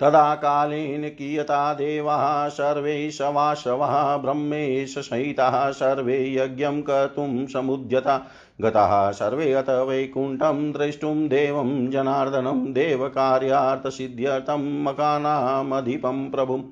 [0.00, 8.26] तदा कालेन कियता देवाः, सर्वे शवाशवः ब्रह्मेश सहिताः सर्वे यज्ञं कर्तुं समुद्यता।
[8.60, 16.62] गताः सर्वे अथ वैकुण्ठं द्रष्टुं देवं, जनार्दनं देवकार्यार्थसिद्ध्यर्थं मकानामधिपं प्रभुम्।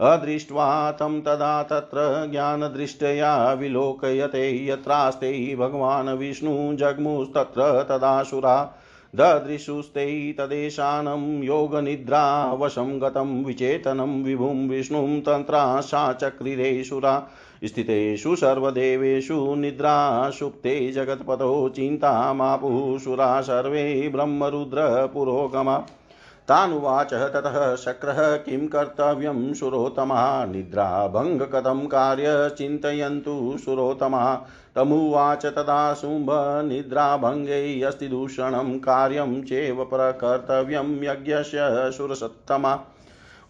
[0.00, 8.74] अदृष्ट्वा तं तदा तत्र ज्ञानदृष्ट्या विलोकयते, यत्रास्ते भगवान् विष्णु जग्मुस्तत्र तदासुरा।
[9.14, 17.30] ददृशुस्ते तदेशानं योगनिद्रावशं गतं विचेतनं विभुं विष्णुं तन्त्रा सा चक्रिरेषुरा
[17.64, 25.78] स्थितेषु सर्वदेवेषु निद्रासुप्ते जगत्पतो चिन्तामापुः सुरा सर्वे ब्रह्मरुद्रपुरोगमा
[26.48, 30.46] तानुवाच ततः शक्रः किं कर्तव्यं सुरोत्तमः?
[30.46, 34.34] निद्राभङ्ग कथं कार्य चिन्तयन्तु सुरोत्तमः।
[34.76, 36.26] तमुवाच तदा शुम्भ
[36.68, 41.58] निद्राभङ्गे अस्ति दूषणं कार्यं चेव प्रकर्तव्यं यज्ञस्य
[41.92, 42.80] सुरसत्तमा।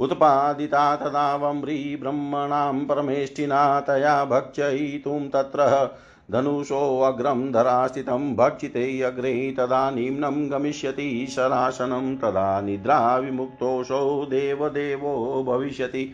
[0.01, 5.91] उत्पादिता तदा वम्री ब्रह्मणां परमेष्ठिना तया भक्षयितुं तत्र
[6.33, 16.13] धनुषोऽग्रं धरा स्थितं भक्षिते अग्रे तदा निम्नं गमिष्यति शरासनं तदा निद्रा विमुक्तोऽसौ देवदेवो भविष्यति।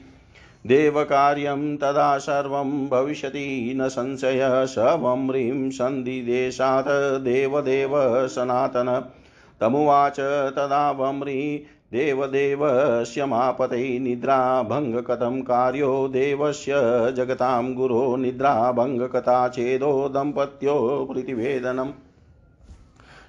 [0.66, 6.88] देवकार्यं तदा सर्वं भविष्यति, न संशय स वम्रीं सन्धिदेशात्
[7.25, 7.90] देवदेव
[8.29, 9.11] सनातन।
[9.61, 10.20] तमुवाच
[10.57, 16.72] तदा वम्री देवदेवस्य मापते निद्राभङ्गकथं कार्यो देवस्य
[17.16, 21.92] जगतां गुरो निद्राभङ्गकथा छेदो दम्पत्यो प्रतिवेदनम्।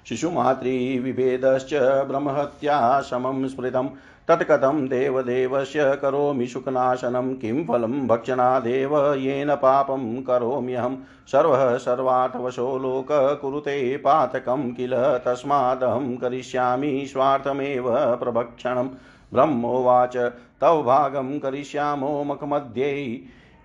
[0.08, 1.74] शिशुमातृविभेदश्च
[2.08, 3.88] ब्रह्महत्या समं स्मृतम्।
[4.28, 14.72] तत्कथं देवदेवस्य करोमि सुखनाशनं किं फलं भक्षणादेव येन पापं करोम्यहं। सर्वः सर्वार्थवशो लोक कुरुते पातकं
[14.72, 17.84] किल तस्मादहं करिष्यामि स्वार्थमेव
[18.16, 18.88] प्रभक्षणं।
[19.32, 20.16] ब्रह्मोवाच,
[20.60, 23.22] तव भागं करिष्यामो मखमध्ये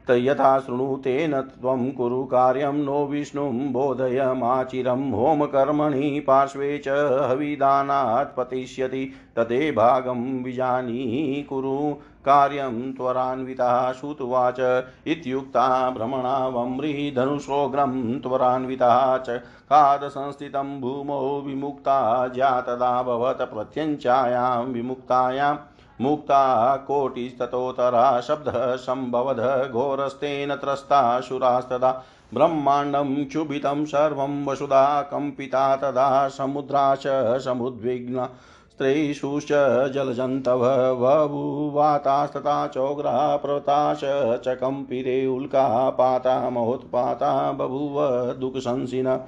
[0.09, 6.97] यथा शृणुतेन त्वं कुरु कार्यं नो विष्णुं बोधयमाचिरं होमकर्मणि पार्श्वे च
[7.31, 9.05] हविदानात् पतिष्यति
[9.37, 11.93] तदे भागं विजानीहि कुरु
[12.25, 14.59] कार्यं त्वरान्विता श्रुतुवाच
[15.07, 19.37] इत्युक्ता भ्रमणा वम्रीधनुषोग्रं त्वरान्विता च
[19.71, 25.57] खादसंस्थितं भूमौ विमुक्ता ज्यातदा भवत प्रत्यञ्चायां विमुक्तायाम्
[26.01, 37.03] मुक्ता कोटिस्ततोतरा शब्दः सम्भवद घोरस्तेन त्रस्ताशुरास्तदा ब्रह्माण्डं क्षुभितं सर्वं वसुधा, कम्पिता तदा, समुद्रा च
[37.39, 38.25] समुद्विग्ना
[38.71, 39.47] स्त्रैषुश्च
[39.93, 40.61] जलजन्तव
[40.95, 44.01] बभूवातास्तथा चोग्रा प्रताश
[44.45, 47.95] च कम्पिरे उल्का पाता, महोत्पाता, बभूव
[48.33, 49.19] दुःखशंसिन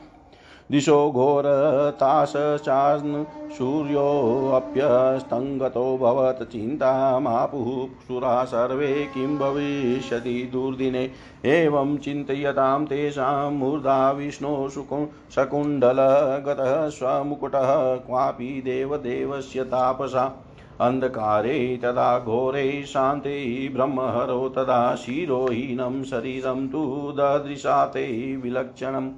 [0.71, 11.11] दिशो घोरताश्चान् सूर्योऽप्यस्तङ्गतो भवत् चिन्तामापुः सुरा सर्वे किं भविष्यति दुर्दिने।
[11.45, 20.45] एवं चिन्तयतां तेषां मूर्धा विष्णो सुकु शकुण्डलगतः स्वमुकुटः, क्वापि देवदेवस्य तापसा।
[20.81, 29.11] अन्धकारे तदा घोरे शान्ते ब्रह्महरो, तदा शिरोहीनं शरीरं तु ददृशाते विलक्षणम्।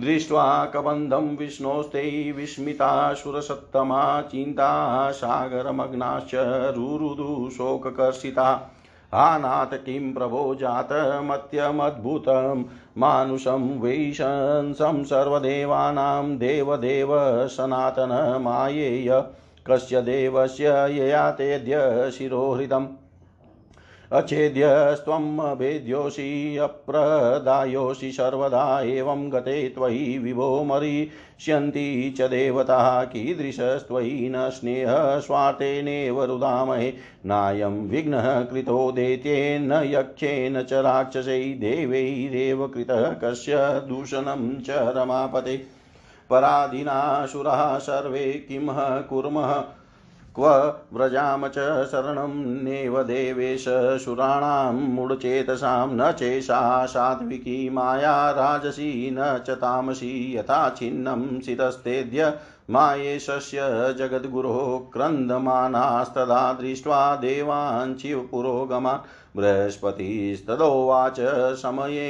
[0.00, 8.70] दृष्ट्वा कबन्धं विष्णोस्ते विस्मितासुरसत्तमा चिन्ता, सागरमग्नाश्च, रुरुदु, शोककर्षिता।
[9.14, 12.64] किं प्रभो जातमत्यमद्भुतं
[12.98, 19.24] मानुषं वैशंसं सर्वदेवानां देवदेव सनातन मायेय,
[19.66, 21.30] कस्य देवस्य यया
[22.10, 22.86] शिरोहृदम्।
[24.14, 36.24] अच्छेद्यस्त्वं भेद्योषि अप्रदायोषि सर्वदा एवं गते त्वयि विभो मरिष्यन्ति च देवताः कीदृशस्त्वयि न स्नेहः स्वार्थेनेव
[36.24, 36.92] रुदामहे।
[37.26, 43.56] नायं विघ्नः कृतो दैत्येन यक्षेन च राक्षसै देवैरेव कृतः कस्य
[43.88, 45.56] दूषणं च रमापते।
[46.30, 48.66] पराधीनासुराः सर्वे किं
[49.02, 49.64] कुर्मः?
[50.34, 50.46] क्व
[50.92, 52.32] व्रजाम च शरणं
[52.64, 53.64] नेव देवेश
[54.04, 62.32] शूराणां मूढचेतसां न चेषा सात्विकी माया राजसी न च तामसी यथा छिन्नं सितस्तेद्य
[62.70, 63.68] मायेशस्य
[63.98, 71.20] जगद्गुरोः क्रन्दमानास्तदा दृष्ट्वा देवाञ्चिव पुरोगमान् बृहस्पतिस्तदोवाच
[71.62, 72.08] समये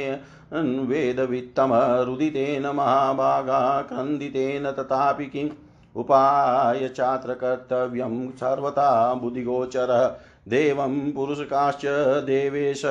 [0.89, 5.49] वेदवित्तमरुदितेन महाभागा क्रन्दितेन तथापि किम्
[5.95, 10.15] उपायचात्रकर्तव्यं सर्वथा बुद्धिगोचरः।
[10.47, 11.81] देवं पुरुषकाश्च
[12.25, 12.81] देवेश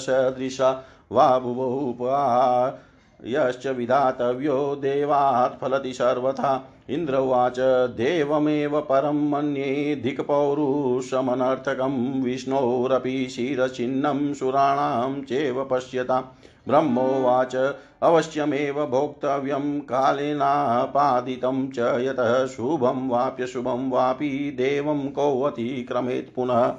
[0.00, 14.34] सदृशा। वा भुवोपायश्च विधातव्यो देवात् फलति सर्वथा। इन्द्र उवाच, देवमेव परं मन्ये धिक्पौरुषमनर्थकं विष्णोरपि शिरचिह्नं
[14.34, 16.24] सुराणां चेव पश्यताम्
[16.68, 17.56] ब्रह्मोवाच।
[18.02, 26.74] अवश्यमेव भोक्तव्यं कालेनापादितं च यतः शुभं वाप्यशुभं वापि देवं कोऽतिक्रमेत् पुनः।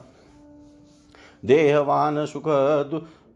[1.46, 2.44] देहवान् सुख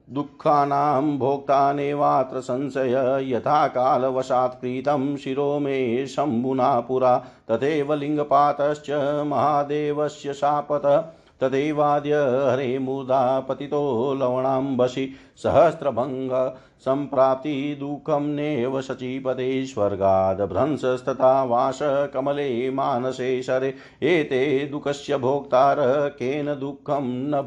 [0.09, 7.17] दुःखानां भोक्तानेवात्र संशय, यथा कालवशात् प्रीतं शिरो मे शम्भुना पुरा।
[7.51, 8.89] तथैव लिङ्गपातश्च
[9.27, 12.13] महादेवस्य शापत तदेवाद्य
[12.49, 23.73] हरे मुदा पतितो लवणाम्बसि सहस्रभङ्ग सम्प्राप्ति दुःखं नेव शचीपदे स्वर्गादभ्रंशस्तथा वास कमले मानसे शरे।
[24.03, 25.77] एते दुःखस्य भोक्तार
[26.09, 27.41] केन दुःखं न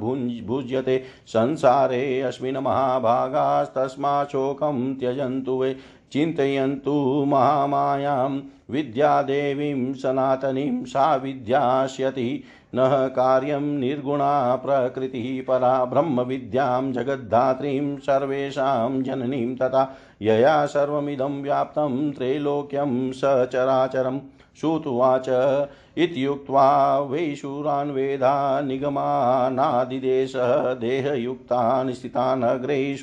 [0.47, 5.77] भुज्यते। संसारे अस्मिन् महाभागास्तस्मात् शोकं त्यजन्तु वे।
[6.13, 8.41] चिन्तयन्तु महामायां
[8.71, 12.45] विद्यादेवीं सनातनीं सा विद्यास्यति।
[12.75, 24.21] न कार्यं निर्गुणा प्रकृतिः परा ब्रह्मविद्यां जगद्धात्रीं सर्वेषां जननीं तथा यया सर्वमिदं व्याप्तं त्रैलोक्यं सचराचरं
[24.61, 25.29] श्रुत्वाच।
[25.99, 32.97] इत्युक्त्वा वैशूरान् वेदा निगमानादिदेशः देहयुक्तान् स्थितान् अग्रे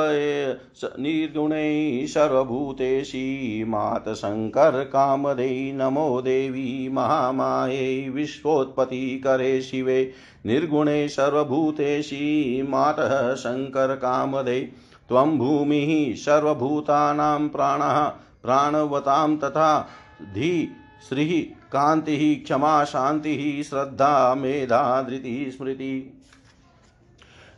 [1.01, 10.13] निर्गुणै सर्वभूतेषि मातशङ्करकामदे नमो देवी महामायै विश्वोत्पत्तिकरे शिवे,
[10.47, 14.69] निर्गुणे सर्वभूतेषि मातः शङ्करकामदे
[15.09, 18.13] त्वं भूमिः सर्वभूतानां प्राणः,
[18.43, 19.89] प्राणवतां तथा
[20.23, 20.71] धी,
[21.09, 26.23] श्री कान्तिः, क्षमा, शान्तिः, श्रद्धा, मेधा, धृति, स्मृति।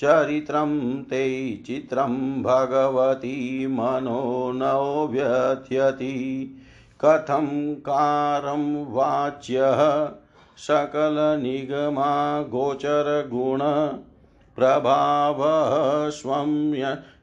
[0.00, 6.56] चरित्रं ते चित्रं भगवती मनो नो व्यथ्यति।
[7.04, 10.10] कथं कारं वाच्यः
[10.56, 13.60] सकलनिगमा गोचरगुण
[14.56, 16.74] प्रभावः स्वं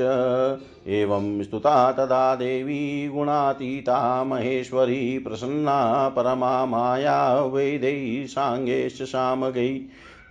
[0.86, 9.80] एवं स्तुता तदा देवी गुणातीता महेश्वरी प्रसन्ना परमा माया वैदेयी साङ्गेश्च सामगै।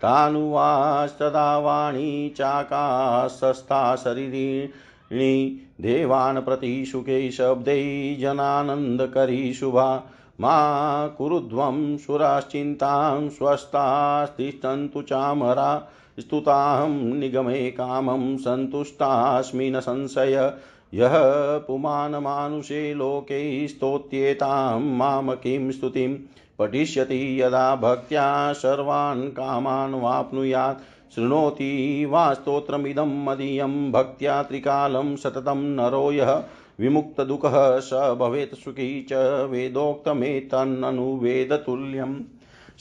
[0.01, 9.95] तानुवास्तदा वाणी चाकाशस्था शरीरिणी देवान् प्रति सुखे शब्दै जनानन्दकरी शुभा।
[10.41, 20.53] मा कुरुध्वं सुराश्चिन्तां स्वस्थास्तिष्ठन्तु चामरा। स्तुताहं निगमे कामं सन्तुष्टास्मि न संशय।
[20.93, 21.11] यः
[21.57, 26.17] पुमानमानुषे लोके स्तोत्येतां, माम किं स्तुतिं?
[26.59, 30.77] पठिष्यति यदा भक्त्या सर्वान् कामान् वाप्नुयात्।
[31.15, 36.43] शृणोति वा स्तोत्रमिदं मदीयं भक्त्या त्रिकालं सततं नरो यः
[36.79, 39.13] विमुक्तदुःखः स भवेत् सुखी च
[39.49, 42.15] वेदोक्तमेतन्ननुवेदतुल्यम्।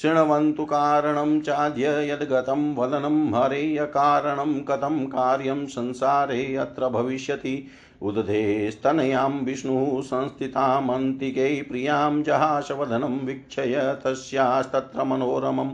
[0.02, 7.66] शृण्वन्तु कारणं चाद्य यद्गतं वदनं हरेयकारणं कथं कार्यं संसारे अत्र भविष्यति।
[8.02, 15.70] उदधेस्तनयां विष्णुः संस्थितामन्तिके प्रियाँ जहाशवदनं वीक्षय तस्यास्तत्र मनोरमं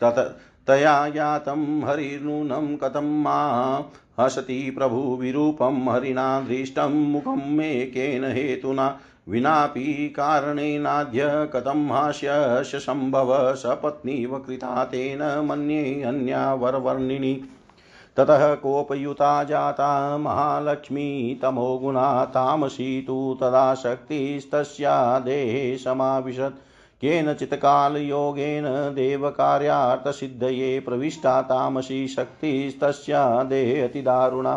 [0.00, 3.78] तत तया यातं हरिनूनं कथं मा?
[4.20, 8.98] हसति प्रभुविरूपं हरिणा दृष्टं मुखं मे केन हेतुना।
[9.28, 17.44] विनापि कारणेनाद्य कथं हास्यस्य सम्भव सपत्नीव कृता तेन मन्ये अन्या वरवर्णिनी।
[18.16, 26.58] ततः कोपयुता जाता महालक्ष्मी तमोगुणा तामसी तु तदा शक्तिस्तस्या देहे समाविशत्।
[27.00, 34.56] केनचित्कालयोगेन देवकार्यार्थसिद्धये प्रविष्टा तामसी शक्तिस्तस्या देहे अतिदारुणा।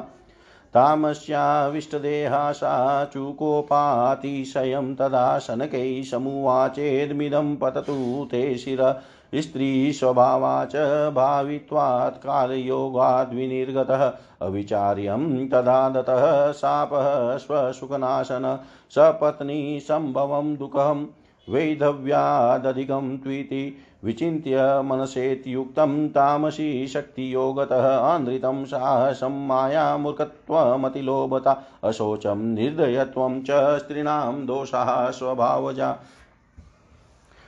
[0.74, 9.02] तामस्याविष्टदेहा सा चुकोपातिशयं तदा शनकैः समुवाचेदमिदं पततु ते शिर।
[9.36, 10.76] स्त्रीस्वभावा च
[11.16, 18.60] भावित्वात् कालयोगाद्विनिर्गतः अविचार्यं तदा दतः शापः स्वसुखनाशन।
[18.90, 21.06] सपत्नी सम्भवं दुःखं
[21.50, 35.98] वैधव्यादधिकं त्विति विचिन्त्य मनसेत्युक्तं तामसी शक्तियोगतः आन्द्रितं साहसं मायामूर्खत्वमतिलोभता अशोचं निर्दयत्वं च स्त्रीणां दोषाः स्वभावजा।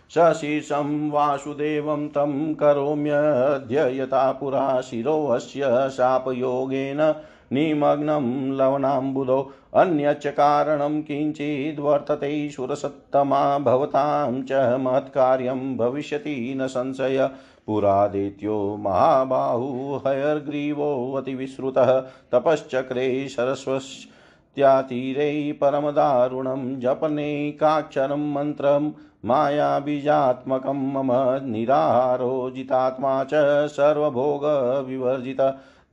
[0.09, 7.15] सशीर्षं वासुदेवं तं करोम्यद्य यथा पुरा शिरोऽस्य शापयोगेन
[7.51, 17.29] निमग्नं लवणाम्बुधौ अन्यच्च कारणं किञ्चिद्वर्तते सुरसत्तमा भवतां च महत्कार्यं भविष्यति न संशय।
[17.67, 21.99] पुरादित्यो महाबाहु हयर्ग्रीवोऽतिविश्रुतः
[22.31, 28.91] तपश्चक्रे सरस्वत्यातीरे परमदारुणं जपनेकाक्षरं मन्त्रं
[29.25, 31.11] मायाबीजात्मकं मम
[31.51, 33.31] निराहारो जितात्मा च
[33.67, 35.41] सर्वभोगविवर्जित।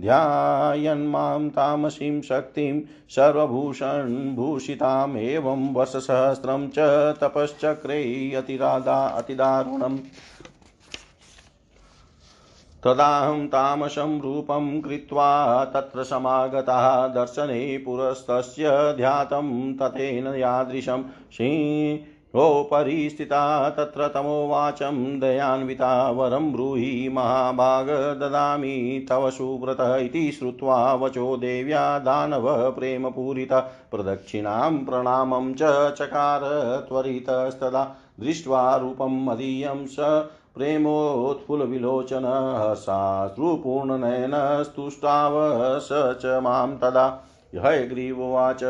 [0.01, 6.79] ध्यायन्मां तामसीं शक्तिं सर्वभूषणभूषिताम् एवं वर्षसहस्रं च
[7.21, 9.99] तपश्चक्रे अतिरादा अतिदारुणम्।
[12.85, 24.09] तदाहं तामसं रूपं कृत्वा तत्र समागतः दर्शने पुरस्तस्य ध्यातं तथेन यादृशं सिंह गोपरि स्थिता तत्र
[24.09, 27.87] तमोवाचं दयान्विता वरं ब्रूहि महाभाग
[28.21, 33.61] ददामि तव सुव्रत इति श्रुत्वा वचो देव्या दानवः प्रेमपूरितः
[33.91, 36.41] प्रदक्षिणां प्रणामं च चकार
[36.89, 39.97] त्वरितस्तदा दृष्ट्वा रूपं मदीयं स
[40.55, 42.25] प्रेमोत्फुलविलोचन
[42.61, 45.35] हर्षाश्रुपूर्णनयनस्तुष्टाव
[45.81, 45.89] स
[46.23, 47.25] च माँ तदा
[47.57, 48.65] हयग्रीवोवाच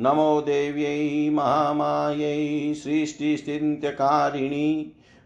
[0.00, 2.34] नमो देव्यै महामायै
[2.82, 4.66] सृष्टिस्थित्यकारिणी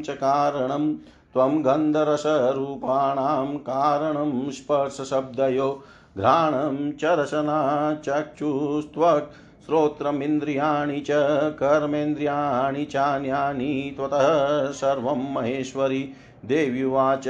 [0.00, 0.86] च कारणं
[1.34, 5.68] त्वं गन्धरसरूपाणां कारणं स्पर्शशब्दयो
[6.16, 7.58] घ्राणं च रसना
[8.06, 9.36] चक्षुस्त्वक्
[9.68, 11.06] श्रोत्रमिन्द्रियाणि च,
[11.52, 16.12] कर्मेन्द्रियाणि चान्यानि त्वतः सर्वं महेश्वरि।
[16.44, 17.24] देव्युवाच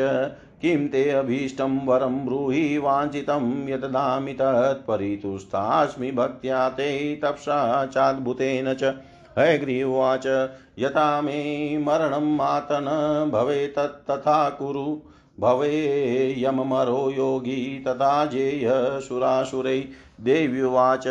[0.63, 8.85] किं ते अभीष्टं वरं ब्रूहि वाञ्छितं यददामि तत्परितुष्टास्मि भक्त्या ते तपसा चाद्भुतेन च।
[9.39, 10.27] हयग्रीवाच
[10.79, 12.85] यथा मे मरणं मातन
[13.33, 13.79] भवेत्
[14.11, 15.01] तथा कुरु।
[15.41, 18.71] भवेयमरो योगी तथा जेय
[19.01, 19.85] सुरासुरै।
[20.21, 21.05] देव्युवाच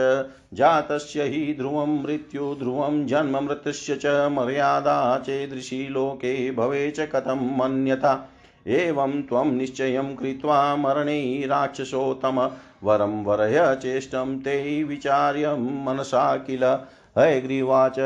[0.54, 8.30] जातस्य हि ध्रुवं मृत्यु, ध्रुवं जन्म मृत्युस्य च मर्यादा चेदृशी लोके भवे च कथं मन्यथा।
[8.68, 12.52] एवं त्वं निश्चयं कृत्वा मरणे राक्षसोत्तम,
[12.84, 16.78] वरं वरय चेष्टं ते विचार्यं मनसा किल।
[17.18, 18.00] हयग्रीवाच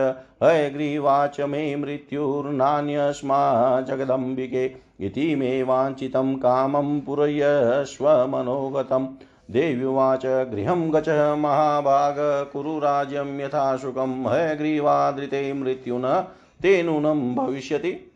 [0.44, 3.40] हयग्रीवाच मे मृत्युर्नान्यस्मा
[3.82, 9.08] जगदम्बिके। इति मे वाञ्छितं कामं पूरयस्व मनोगतम्
[9.52, 12.16] देव्युवाच गृहं गच, महाभाग,
[12.54, 16.26] कुरु राज्यं यथा शुकं। हयग्रीवादृते मृत्युन
[16.62, 18.12] ते नूनं भविष्यति।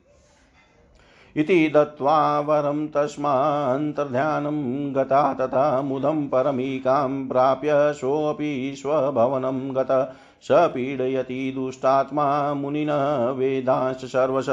[1.35, 12.53] इति दत्त्वा वरं तस्मान्तर्ध्यानं गता तथा मुदं परमीकां प्राप्य सोऽपि स्वभवनं गत। स पीडयति दुष्टात्मा
[12.53, 14.49] मुनिनः वेदांश्च सर्वश।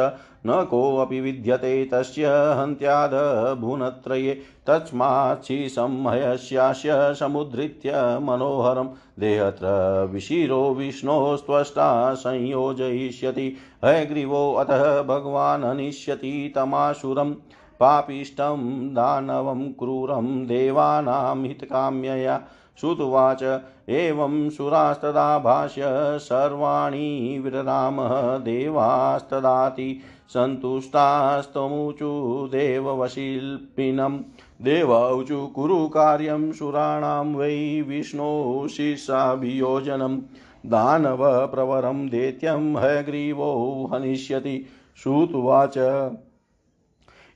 [0.47, 2.26] न कोऽपि विद्यते तस्य
[2.59, 4.35] हन्त्यादभुनत्रये
[4.66, 8.87] तस्माच्छि संहयस्यास्य समुद्धृत्य मनोहरं।
[9.18, 9.66] देहत्र
[10.12, 17.35] विशिरो विष्णोस्त्वष्टा संयोजयिष्यति। हयग्रीवोऽतः भगवान् हनिष्यति तमासुरम्
[17.80, 22.41] पापिष्टं दानवं क्रूरं देवानां हितकाम्यया।
[22.83, 23.43] श्रुतुवाच।
[23.89, 25.83] एवं सुरास्तदा भाष्य,
[26.18, 32.22] सर्वाणि विररामः देवास्तदाति सन्तुष्टास्तमुचु
[32.53, 34.18] देववशिल्पिनं।
[34.62, 40.18] देवौचु कुरु कार्यं सुराणां वै विष्णो शिष्याभियोजनं।
[40.66, 44.66] दानवप्रवरं दैत्यं हयग्रीवो हनिष्यति।
[45.03, 45.78] श्रुतुवाच।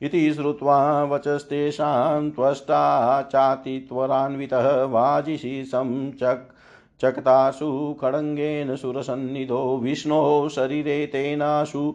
[0.03, 6.53] इति श्रुत्वा वचस्तेषां त्वष्टा चातित्वरान्वितः वाजिशीसं चक्
[7.01, 11.95] चकतासु खड्गेन सुरसन्निधो विष्णोः शरीरे तेनाशु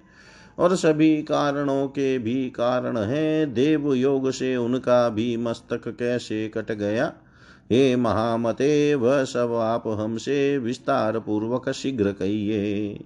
[0.59, 6.73] और सभी कारणों के भी कारण है, देव योग से उनका भी मस्तक कैसे कट
[6.73, 7.13] गया?
[7.73, 13.01] हे महामते, वह सब आप हमसे विस्तार पूर्वक शीघ्र कहिए।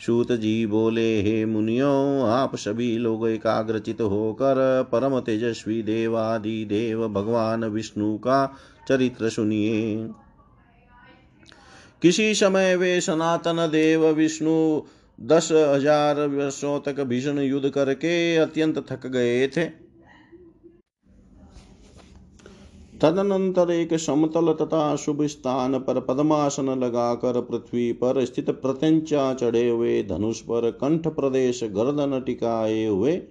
[0.00, 7.64] सूत जी बोले, हे मुनियो, आप सभी लोग एकाग्रचित होकर परम तेजस्वी देवादि देव भगवान
[7.64, 8.56] विष्णु का
[8.88, 10.08] चरित्र सुनिए।
[12.02, 14.82] किसी समय वे सनातन देव विष्णु
[15.20, 19.85] दस हज़ार वर्षों तक भीषण युद्ध करके अत्यंत थक गए थे।
[23.02, 30.02] तदनंतर एक समतल तथा शुभ स्थान पर पद्मासन लगाकर पृथ्वी पर स्थित प्रत्यंचा चढ़े हुए
[30.02, 33.22] धनुष पर कंठ प्रदेश गर्दन टिकाए हुए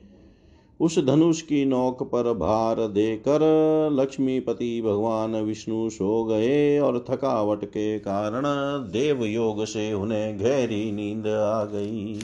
[0.79, 3.39] उस धनुष की नोक पर भार देकर
[3.91, 8.43] लक्ष्मीपति भगवान विष्णु सो गए और थकावट के कारण
[8.91, 12.19] देव योग से उन्हें गहरी नींद आ गई।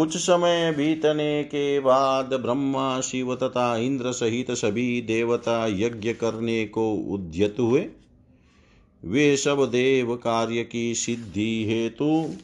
[0.00, 6.94] कुछ समय बीतने के बाद ब्रह्मा शिव तथा इंद्र सहित सभी देवता यज्ञ करने को
[6.94, 7.86] उद्यत हुए।
[9.04, 12.34] वे सब देव कार्य की सिद्धि हेतु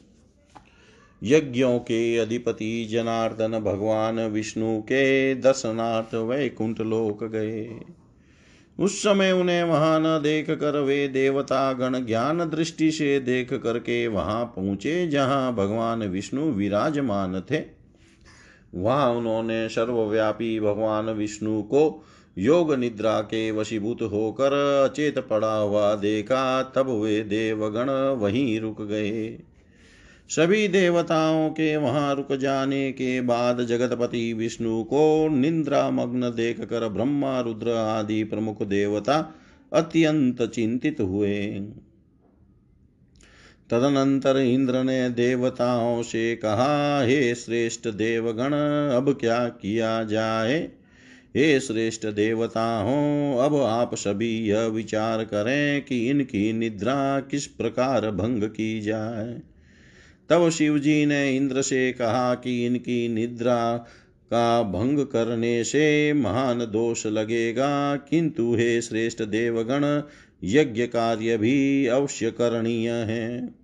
[1.23, 7.81] यज्ञों के अधिपति जनार्दन भगवान विष्णु के दर्शनार्थ वैकुंठ लोक गए।
[8.79, 14.07] उस समय उन्हें वहाँ न देख कर वे देवता गण ज्ञान दृष्टि से देख करके
[14.09, 17.63] वहाँ पहुँचे, जहाँ भगवान विष्णु विराजमान थे।
[18.75, 22.05] वहाँ उन्होंने सर्वव्यापी भगवान विष्णु को
[22.39, 24.53] योग निद्रा के वशीभूत होकर
[24.85, 29.43] अचेत पड़ा हुआ देखा, तब वे देवगण वहीं रुक गए।
[30.29, 36.89] सभी देवताओं के वहाँ रुक जाने के बाद जगतपति विष्णु को निंद्रा मग्न देख कर
[36.89, 39.35] ब्रह्मा, रुद्र आदि प्रमुख देवता
[39.73, 41.47] अत्यंत चिंतित हुए।
[43.71, 48.53] तदनंतर इंद्र ने देवताओं से कहा, हे श्रेष्ठ देवगण,
[48.95, 50.71] अब क्या किया जाए?
[51.37, 58.43] हे श्रेष्ठ देवताओं, अब आप सभी यह विचार करें कि इनकी निद्रा किस प्रकार भंग
[58.43, 59.41] की जाए?
[60.31, 63.77] तब शिव जी ने इंद्र से कहा कि इनकी निद्रा
[64.31, 70.03] का भंग करने से महान दोष लगेगा। किंतु हे श्रेष्ठ देवगण,
[70.45, 73.55] यज्ञ कार्य भी अवश्य करणीय है।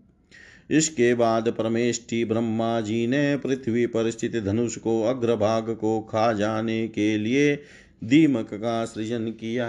[0.70, 6.88] इसके बाद परमेष्टि ब्रह्मा जी ने पृथ्वी पर स्थित धनुष को अग्रभाग को खा जाने
[6.88, 7.58] के लिए
[8.04, 9.68] दीमक का सृजन किया।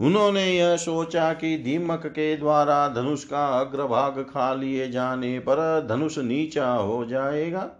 [0.00, 6.18] उन्होंने यह सोचा कि दीमक के द्वारा धनुष का अग्रभाग खा लिए जाने पर धनुष
[6.18, 7.70] नीचा हो जाएगा।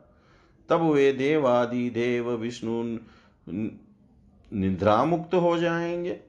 [0.69, 2.99] तब वे देवादि देव विष्णु
[4.53, 6.21] निद्रा मुक्त हो जाएँगे।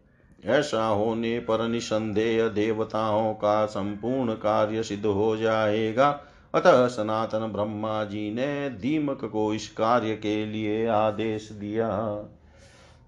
[0.45, 6.23] ऐसा होने पर निसंदेह देवताओं का संपूर्ण कार्य सिद्ध हो जाएगा।
[6.55, 11.89] अतः सनातन ब्रह्मा जी ने दीमक को इस कार्य के लिए आदेश दिया।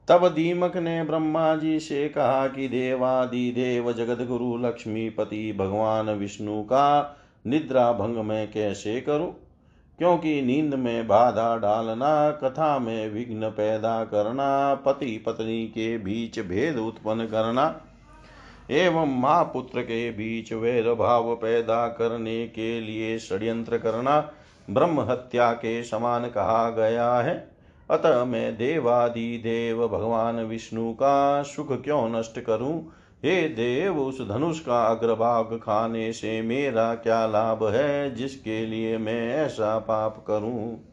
[0.08, 6.64] तब दीमक ने ब्रह्मा जी से कहा कि देवादि देव जगत गुरु लक्ष्मीपति भगवान विष्णु
[6.64, 9.36] का निद्रा भंग में कैसे करूँ?
[9.98, 16.78] क्योंकि नींद में बाधा डालना, कथा में विघ्न पैदा करना पति पत्नी के बीच भेद
[16.78, 17.82] उत्पन्न करना,
[18.72, 24.32] एवं माँ पुत्र के बीच वैर भाव पैदा करने के लिए षड्यंत्र करना
[24.70, 27.51] ब्रह्म हत्या के समान कहा गया है।
[27.92, 32.94] अतः मैं देवादि देव, भगवान विष्णु का सुख क्यों नष्ट करूँ?
[33.26, 39.36] हे देव, उस धनुष का अग्रभाग खाने से मेरा क्या लाभ है, जिसके लिए मैं
[39.36, 40.88] ऐसा पाप करूँ?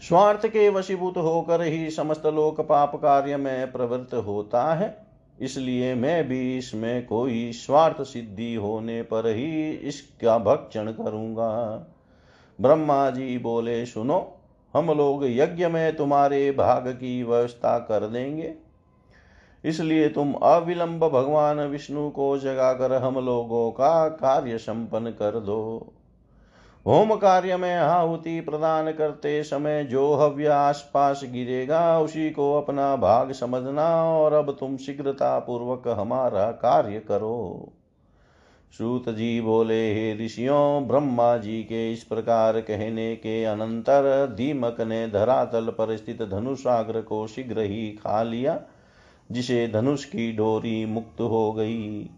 [0.00, 5.06] स्वार्थ के वशीभूत होकर ही समस्त लोक पाप कार्य में प्रवृत्त होता है।
[5.40, 11.86] इसलिए मैं भी इसमें कोई स्वार्थ सिद्धि होने पर ही इसका भक्षण करूँगा।
[12.60, 14.33] ब्रह्मा जी बोले, सुनो
[14.74, 18.54] हम लोग यज्ञ में तुम्हारे भाग की व्यवस्था कर देंगे।
[19.64, 25.92] इसलिए तुम अविलंब भगवान विष्णु को जगाकर हम लोगों का कार्य संपन्न कर दो।
[26.86, 33.32] होम कार्य में आहुति प्रदान करते समय जो हव्य आसपास गिरेगा, उसी को अपना भाग
[33.32, 37.72] समझना और अब तुम शीघ्रता पूर्वक हमारा कार्य करो।
[38.78, 45.08] सूत जी बोले, हे ऋषियों, ब्रह्मा जी के इस प्रकार कहने के अनंतर दीमक ने
[45.08, 48.60] धरातल पर स्थित धनुषाग्र को शीघ्र ही खा लिया,
[49.32, 52.10] जिसे धनुष की डोरी मुक्त हो गई।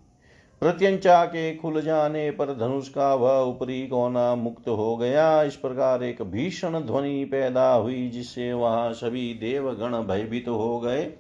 [0.61, 6.03] प्रत्यंचा के खुल जाने पर धनुष का वह ऊपरी कोना मुक्त हो गया। इस प्रकार
[6.03, 11.13] एक भीषण ध्वनि पैदा हुई, जिससे वहाँ सभी देवगण भयभीत तो हो गए।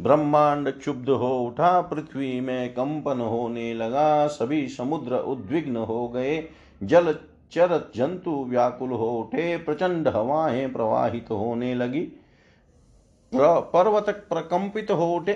[0.00, 6.42] ब्रह्मांड क्षुब्ध हो उठा, पृथ्वी में कंपन होने लगा, सभी समुद्र उद्विग्न हो गए,
[6.82, 7.14] जल,
[7.52, 12.00] चर जंतु व्याकुल हो उठे, प्रचंड हवाएँ प्रवाहित होने लगी।
[13.34, 15.32] पर्वत प्रकंपित हो उठे,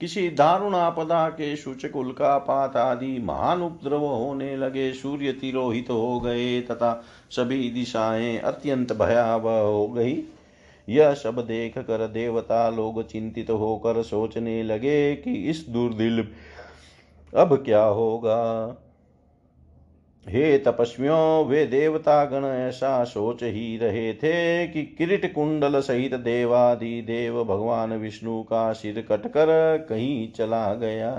[0.00, 6.60] किसी दारुण आपदा के सूचक, उल्कापात आदि महान उपद्रव होने लगे, सूर्य तिरोहित हो गए,
[6.60, 10.22] तथा सभी दिशाएँ अत्यंत भयावह हो गई।
[10.88, 16.28] यह सब देख कर देवता लोग चिंतित होकर सोचने लगे कि इस दुर्दिल
[17.36, 18.68] अब क्या होगा?
[20.28, 27.02] हे तपस्वियों, वे देवता गण ऐसा सोच ही रहे थे कि किरीट कुंडल सहित देवादि
[27.02, 31.12] देव भगवान विष्णु का सिर कटकर कहीं चला गया।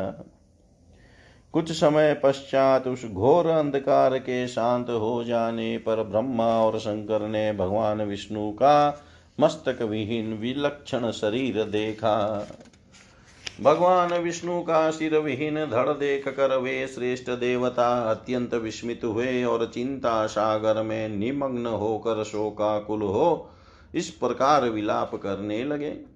[1.54, 7.54] कुछ समय पश्चात उस घोर अंधकार के शांत हो जाने पर ब्रह्मा और शंकर ने
[7.54, 9.02] भगवान विष्णु का
[9.40, 12.48] मस्तक विहीन विलक्षण शरीर देखा।
[13.62, 19.72] भगवान विष्णु का सिर विहीन धड़ देख कर वे श्रेष्ठ देवता अत्यंत विस्मित हुए और
[19.74, 23.50] चिंता सागर में निमग्न होकर शोकाकुल हो
[23.96, 26.16] इस प्रकार विलाप करने लगे।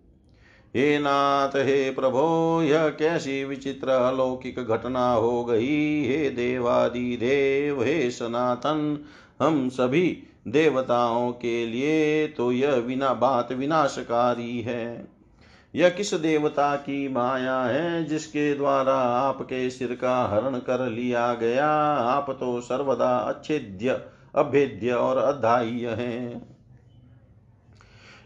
[0.76, 6.06] हे नाथ, हे प्रभो, यह कैसी विचित्र अलौकिक घटना हो गई?
[6.06, 9.00] हे देवादि देव हे सनातन,
[9.40, 15.08] हम सभी देवताओं के लिए तो यह विना बात विनाशकारी है।
[15.76, 21.70] यह किस देवता की माया है जिसके द्वारा आपके सिर का हरण कर लिया गया?
[21.94, 24.02] आप तो सर्वदा अच्छेद्य,
[24.36, 26.58] अभेद्य और अधाह्य हैं।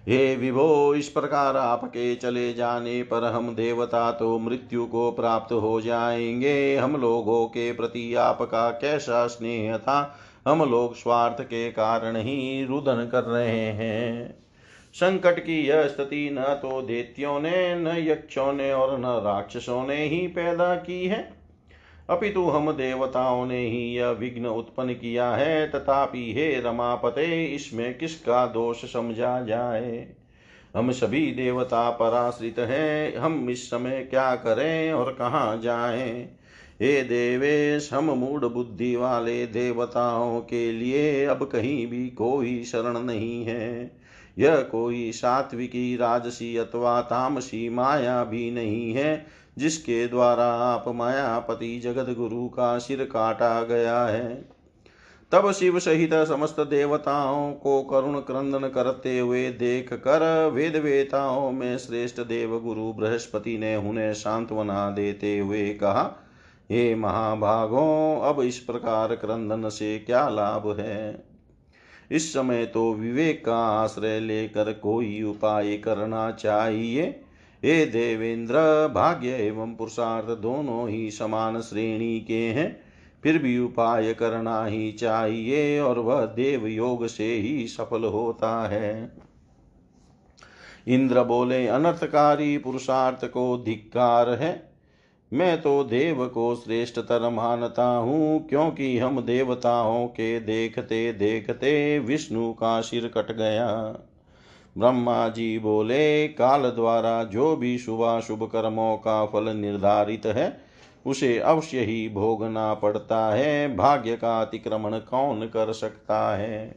[0.07, 5.81] हे विभो, इस प्रकार आपके चले जाने पर हम देवता तो मृत्यु को प्राप्त हो
[5.81, 10.19] जाएँगे। हम लोगों के प्रति आपका कैसा स्नेह था?
[10.47, 14.35] हम लोग स्वार्थ के कारण ही रुदन कर रहे हैं।
[14.93, 20.05] संकट की यह स्थिति न तो देत्यों ने, न यक्षों ने और न राक्षसों ने
[20.05, 21.33] ही पैदा की है।
[22.09, 28.45] अपितु हम देवताओं ने ही यह विघ्न उत्पन्न किया है, तथापि हे रमापते, इसमें किसका
[28.45, 30.07] दोष समझा जाए?
[30.75, 36.29] हम सभी देवता पराश्रित हैं, हम इस समय क्या करें और कहाँ जाएँ?
[36.81, 43.45] हे देवेश हम मूड बुद्धि वाले देवताओं के लिए अब कहीं भी कोई शरण नहीं
[43.45, 43.91] है।
[44.39, 49.25] यह कोई सात्विकी, राजसी अथवा तामसी माया भी नहीं है,
[49.57, 54.45] जिसके द्वारा आप मायापति जगत गुरु का सिर काटा गया है।
[55.31, 61.77] तब शिव सहित समस्त देवताओं को करुण क्रंदन करते हुए देख कर वेद वेताओं में
[61.77, 66.22] श्रेष्ठ देव गुरु बृहस्पति ने उन्हें सांत्वना देते हुए कहा
[66.71, 71.25] हे महाभागों, अब इस प्रकार क्रंदन से क्या लाभ है?
[72.11, 77.23] इस समय तो विवेक का आश्रय लेकर कोई उपाय करना चाहिए।
[77.63, 78.53] हे देवेंद्र,
[78.95, 82.83] भाग्य एवं पुरुषार्थ दोनों ही समान श्रेणी के हैं।
[83.23, 89.17] फिर भी उपाय करना ही चाहिए और वह देव योग से ही सफल होता है।
[90.87, 94.72] इंद्र बोले, अनर्थकारी पुरुषार्थ को धिक्कार है।
[95.33, 102.81] मैं तो देव को श्रेष्ठतर मानता हूँ, क्योंकि हम देवताओं के देखते देखते विष्णु का
[102.81, 103.67] सिर कट गया।
[104.75, 110.61] ब्रह्मा जी बोले, काल द्वारा जो भी शुभाशुभ कर्मों का फल निर्धारित है,
[111.05, 116.75] उसे अवश्य ही भोगना पड़ता है। भाग्य का अतिक्रमण कौन कर सकता है?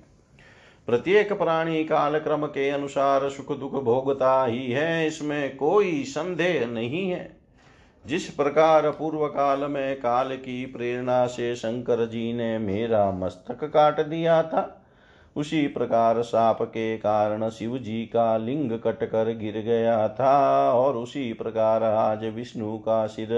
[0.89, 7.11] प्रत्येक प्राणी काल क्रम के अनुसार सुख दुख भोगता ही है, इसमें कोई संदेह नहीं
[7.11, 7.36] है।
[8.07, 14.01] जिस प्रकार पूर्व काल में काल की प्रेरणा से शंकर जी ने मेरा मस्तक काट
[14.01, 14.83] दिया था,
[15.37, 21.33] उसी प्रकार साप के कारण शिव जी का लिंग कटकर गिर गया था और उसी
[21.33, 23.29] प्रकार आज विष्णु का सिर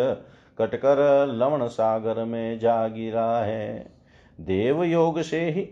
[0.58, 3.92] कटकर लवण सागर में जा गिरा है।
[4.40, 5.68] देव योग से ही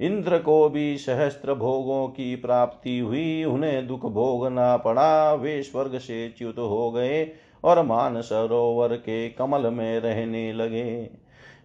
[0.00, 6.28] इंद्र को भी सहस्त्र भोगों की प्राप्ति हुई, उन्हें दुख भोगना पड़ा, वे स्वर्ग से
[6.38, 7.24] च्युत हो गए।
[7.64, 11.10] और मान सरोवर के कमल में रहने लगे।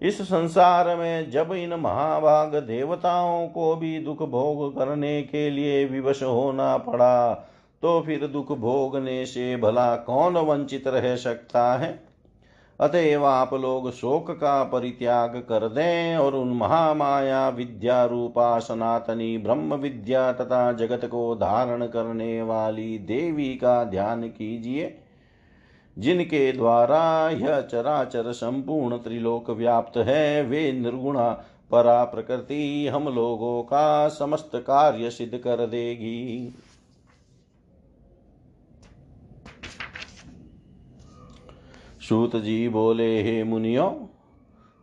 [0.01, 6.23] इस संसार में जब इन महाभाग देवताओं को भी दुख भोग करने के लिए विवश
[6.23, 7.33] होना पड़ा
[7.83, 11.99] तो फिर दुख भोगने से भला कौन वंचित रह सकता है?
[12.79, 19.73] अतएव आप लोग शोक का परित्याग कर दें और उन महामाया विद्या रूपा सनातनी ब्रह्म
[19.73, 24.85] विद्या तथा जगत को धारण करने वाली देवी का ध्यान कीजिए।
[25.97, 31.29] जिनके द्वारा यह चराचर संपूर्ण त्रिलोक व्याप्त है, वे निर्गुणा
[31.71, 36.53] परा प्रकृति हम लोगों का समस्त कार्य सिद्ध कर देगी।
[42.09, 44.09] सूत जी बोले, हे मुनियो,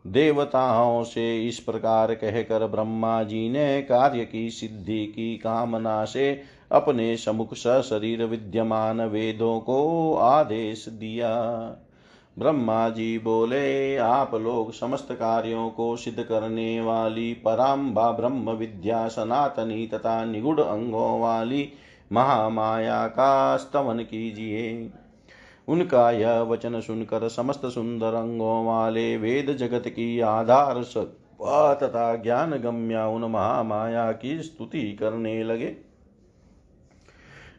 [0.06, 6.42] देवताओं से इस प्रकार कहकर ब्रह्मा जी ने कार्य की, सिद्धि की कामना से
[6.72, 11.30] अपने समुख स शरीर विद्यमान वेदों को आदेश दिया।
[12.38, 19.86] ब्रह्मा जी बोले, आप लोग समस्त कार्यों को सिद्ध करने वाली पराम्बा, ब्रह्म विद्या, सनातनी
[19.86, 21.72] तथा निगुड़ अंगों वाली
[22.12, 24.90] महामाया का स्तवन कीजिए।
[25.68, 30.82] उनका यह वचन सुनकर समस्त सुंदर अंगों वाले वेद जगत की आधार
[31.82, 35.93] तथा ज्ञान गम्या उन महामाया की स्तुति करने लगे।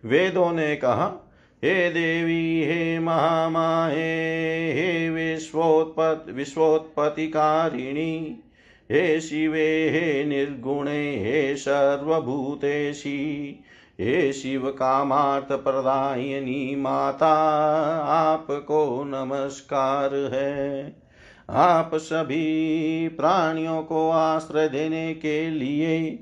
[0.06, 1.32] वेदों ने कहा,
[1.64, 8.42] हे देवी, हे महामाहे हे विश्वोत्पत विश्वोत्पत्तिकारिणी
[8.92, 13.60] हे शिवे, हे निर्गुणे, हे सर्वभूतेशी
[14.02, 17.36] हे शिव कामार्थ प्रदायनी माता,
[18.06, 20.96] आपको नमस्कार है।
[21.50, 26.20] आप सभी प्राणियों को आश्रय देने के लिए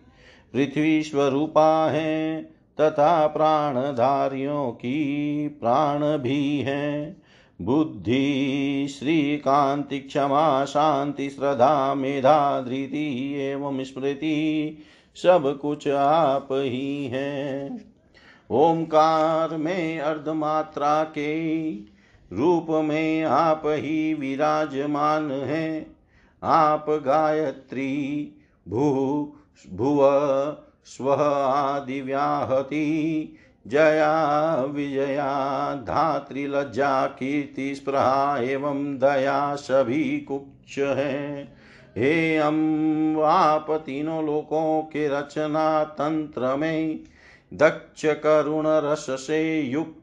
[0.54, 2.50] पृथ्वी स्वरूपा है।
[2.82, 7.22] तथा प्राणधारियों की प्राण भी है।
[7.62, 14.78] बुद्धि, श्रीकांति, क्षमा, शांति, श्रद्धा, मेधा, धृति एवं स्मृति
[15.16, 17.94] सब कुछ आप ही हैं।
[18.52, 21.72] ओंकार में अर्धमात्रा के
[22.34, 25.96] रूप में आप ही विराजमान हैं।
[26.44, 28.32] आप गायत्री,
[28.68, 29.34] भू,
[29.74, 30.00] भुव
[30.86, 32.84] स्व आदिव्याहति,
[33.68, 41.56] जया विजया, धात्रिलज्जा कीर्ति स्पृहा एवं दया सभी कुछ है।
[41.98, 47.00] हे अम आप तीनों लोकों के रचना तंत्र में
[47.54, 50.00] दक्ष करुण रस से युक्त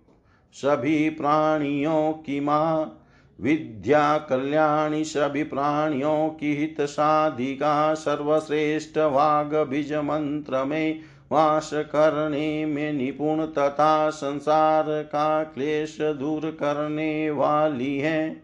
[0.53, 2.97] सभी प्राणियों की माँ
[3.41, 11.01] विद्या कल्याणी सभी प्राणियों की हित साधिका सर्वश्रेष्ठ वाग बीज मंत्र में
[11.33, 18.43] वास करने में निपुण तथा संसार का क्लेश दूर करने वाली है।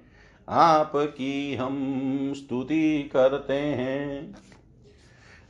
[0.48, 4.34] आपकी हम स्तुति करते हैं।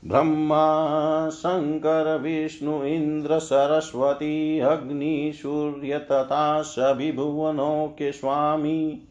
[0.04, 9.02] ब्रह्मा, शंकर, विष्णु, इंद्र, सरस्वती, अग्नि, सूर्य तथा सभी भुवनों के स्वामी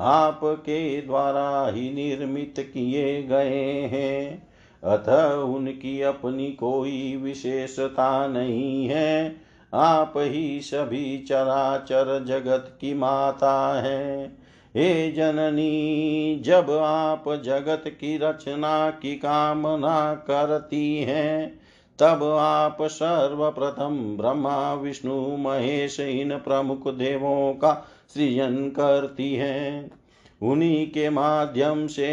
[0.00, 4.48] आपके द्वारा ही निर्मित किए गए हैं।
[4.84, 9.36] अतः उनकी अपनी कोई विशेषता नहीं है।
[9.74, 14.26] आप ही सभी चराचर जगत की माता है।
[14.76, 21.60] हे जननी, जब आप जगत की रचना की कामना करती हैं,
[21.98, 29.90] तब आप सर्वप्रथम ब्रह्मा, विष्णु, महेश, इन प्रमुख देवों का सृजन करती है।
[30.42, 32.08] उन्हीं के माध्यम से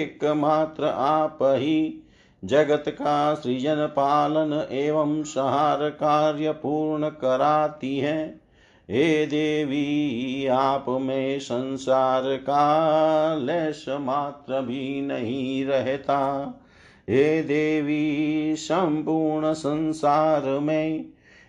[0.00, 2.08] एकमात्र आप ही
[2.44, 8.40] जगत का सृजन, पालन एवं सहार कार्य पूर्ण कराती हैं।
[8.90, 16.52] हे देवी, आप में संसार का लेश मात्र भी नहीं रहता।
[17.10, 21.04] हे देवी, संपूर्ण संसार में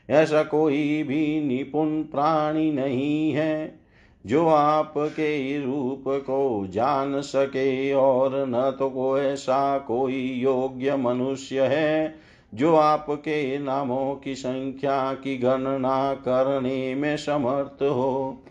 [0.10, 3.80] ऐसा कोई भी निपुण प्राणी नहीं है,
[4.26, 12.16] जो आपके रूप को जान सके और न तो को ऐसा कोई योग्य मनुष्य है,
[12.54, 18.42] जो आपके नामों की संख्या की गणना करने में समर्थ हो,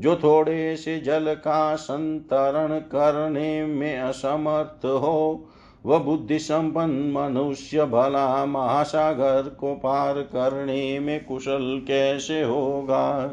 [0.00, 5.48] जो थोड़े से जल का संतरण करने में असमर्थ हो
[5.86, 13.30] वह बुद्धि संपन्न मनुष्य भला महासागर को पार करने में कुशल कैसे होगा?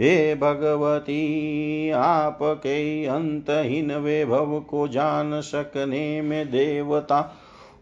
[0.00, 7.36] हे भगवती, आपके अंतहीन वैभव को जान सकने में देवता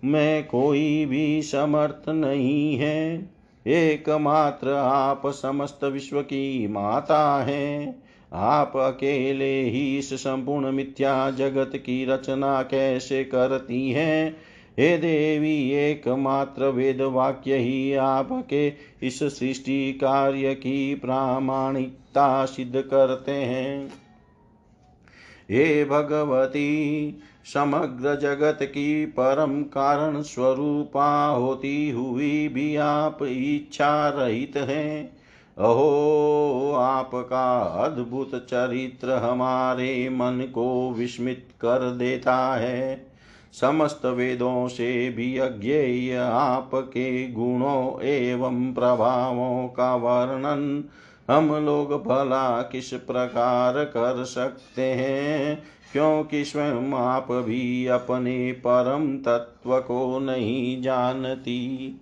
[0.05, 3.31] में कोई भी समर्थ नहीं है।
[3.67, 12.05] एकमात्र आप समस्त विश्व की माता हैं। आप अकेले ही इस संपूर्ण मिथ्या जगत की
[12.05, 14.37] रचना कैसे करती हैं?
[14.79, 18.73] हे देवी, एकमात्र वेद वाक्य ही आपके
[19.03, 23.93] इस सृष्टि कार्य की प्रामाणिकता सिद्ध करते हैं।
[25.51, 27.19] हे भगवती,
[27.55, 35.16] समग्र जगत की परम कारण स्वरूपा होती हुई भी आप इच्छा रहित हैं।
[35.59, 43.07] अहो, आपका अद्भुत चरित्र हमारे मन को विस्मित कर देता है।
[43.61, 50.85] समस्त वेदों से भी अज्ञेय आपके गुणों एवं प्रभावों का वर्णन
[51.31, 55.63] हम लोग भला किस प्रकार कर सकते हैं?
[55.93, 62.01] क्योंकि स्वयं आप भी अपने परम तत्व को नहीं जानती।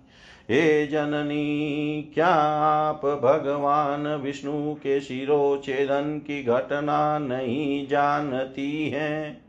[0.49, 9.41] हे जननी, क्या आप भगवान विष्णु के शिरोच्छेदन की घटना नहीं जानती हैं?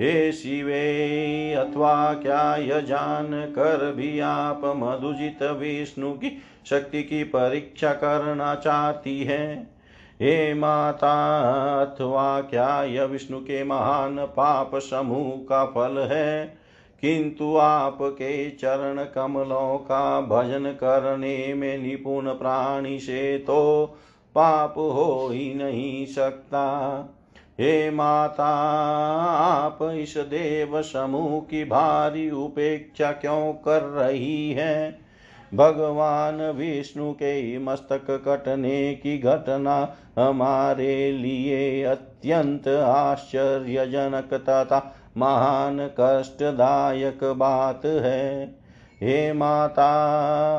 [0.00, 7.92] हे शिवे, अथवा क्या यह जान कर भी आप मधुजित विष्णु की शक्ति की परीक्षा
[7.92, 9.70] करना चाहती हैं?
[10.22, 11.38] हे माता,
[11.82, 16.61] अथवा क्या यह विष्णु के महान पाप समूह का फल है?
[17.02, 23.86] किंतु आपके चरण कमलों का भजन करने में निपुण प्राणी से तो
[24.34, 26.64] पाप हो ही नहीं सकता।
[27.60, 28.48] हे माता,
[29.34, 34.98] आप इस देव समूह की भारी उपेक्षा क्यों कर रही है?
[35.54, 47.84] भगवान विष्णु के मस्तक कटने की घटना हमारे लिए अत्यंत आश्चर्यजनक तथा महान कष्टदायक बात
[47.84, 48.44] है।
[49.02, 49.92] हे माता,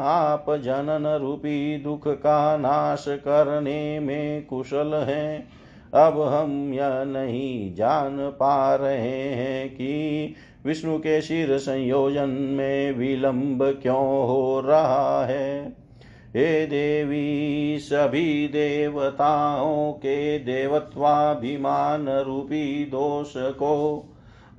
[0.04, 5.48] आप जनन रूपी दुख का नाश करने में कुशल हैं।
[5.94, 10.34] अब हम यह नहीं जान पा रहे हैं कि
[10.66, 15.70] विष्णु के शिर संयोजन में विलंब क्यों हो रहा है।
[16.36, 24.06] हे देवी, सभी देवताओं के देवत्वाभिमान रूपी दोष को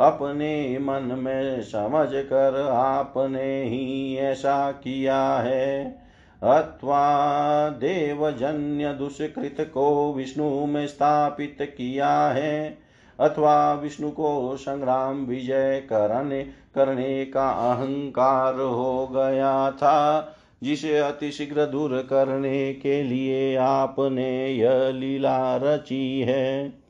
[0.01, 5.99] अपने मन में समझ कर आपने ही ऐसा किया है।
[6.42, 12.78] अथवा देवजन्य दुष्कृत को विष्णु में स्थापित किया है,
[13.20, 16.42] अथवा विष्णु को संग्राम विजय करने
[16.74, 20.28] करने का अहंकार हो गया था,
[20.62, 26.84] जिसे अतिशीघ्र दूर करने के लिए आपने यह लीला रची है।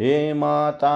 [0.00, 0.92] हे माता,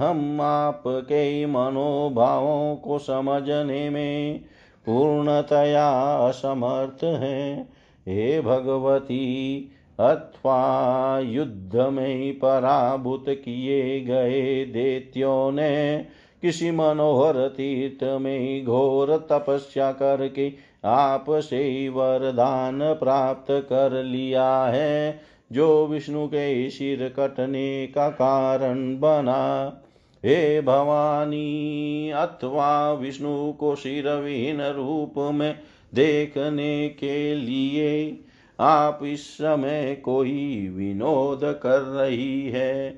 [0.00, 4.40] हम आपके मनोभावों को समझने में
[4.86, 5.90] पूर्णतया
[6.28, 7.72] असमर्थ हैं।
[8.08, 9.70] हे भगवती,
[10.00, 16.04] अथवा युद्ध में पराभूत किए गए देत्यों ने
[16.42, 20.52] किसी मनोहर तीर्थ में घोर तपस्या करके
[20.84, 25.20] आपसे वरदान प्राप्त कर लिया है।
[25.52, 29.82] जो विष्णु के शिर कटने का कारण बना।
[30.24, 35.58] हे भवानी, अथवा विष्णु को शिरविहीन रूप में
[35.94, 38.20] देखने के लिए
[38.60, 42.88] आप इस समय कोई विनोद कर रही है।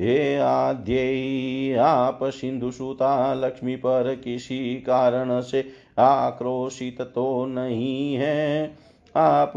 [0.00, 5.64] हे आद्य आप सिंधुसुता लक्ष्मी पर किसी कारण से
[5.98, 8.76] आक्रोशित तो नहीं है।
[9.18, 9.52] आप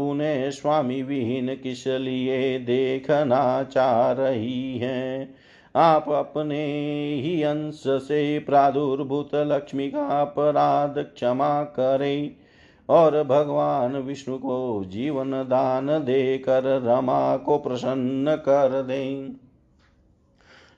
[0.50, 5.34] स्वामी विहीन किस लिए देखना चाह रही हैं?
[5.76, 6.64] आप अपने
[7.14, 12.30] ही अंश से प्रादुर्भूत लक्ष्मी का अपराध क्षमा करें
[12.88, 19.36] और भगवान विष्णु को जीवन दान देकर रमा को प्रसन्न कर दें।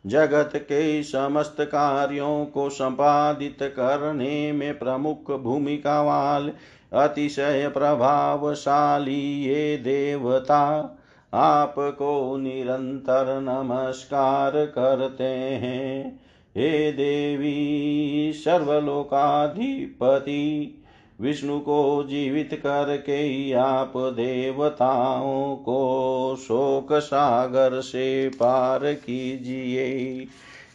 [0.07, 6.53] जगत के समस्त कार्यों को संपादित करने में प्रमुख भूमिका वाले
[6.95, 10.99] अतिशय प्रभावशाली ये देवता
[11.35, 16.21] आपको निरंतर नमस्कार करते हैं।
[16.57, 20.83] हे देवी सर्वलोकाधिपति,
[21.21, 30.27] विष्णु को जीवित करके आप देवताओं को शोक सागर से पार कीजिए।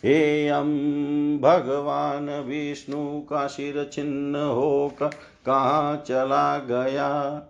[0.05, 0.67] हेयं
[1.37, 7.41] भगवान विष्णु का सिर छिन्न हो कहाँ चला गया?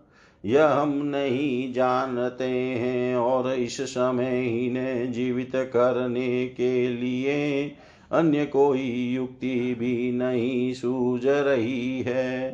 [0.45, 7.71] यह हम नहीं जानते हैं और इस समय इन्हें जीवित करने के लिए
[8.11, 12.51] अन्य कोई युक्ति भी नहीं सूझ रही है।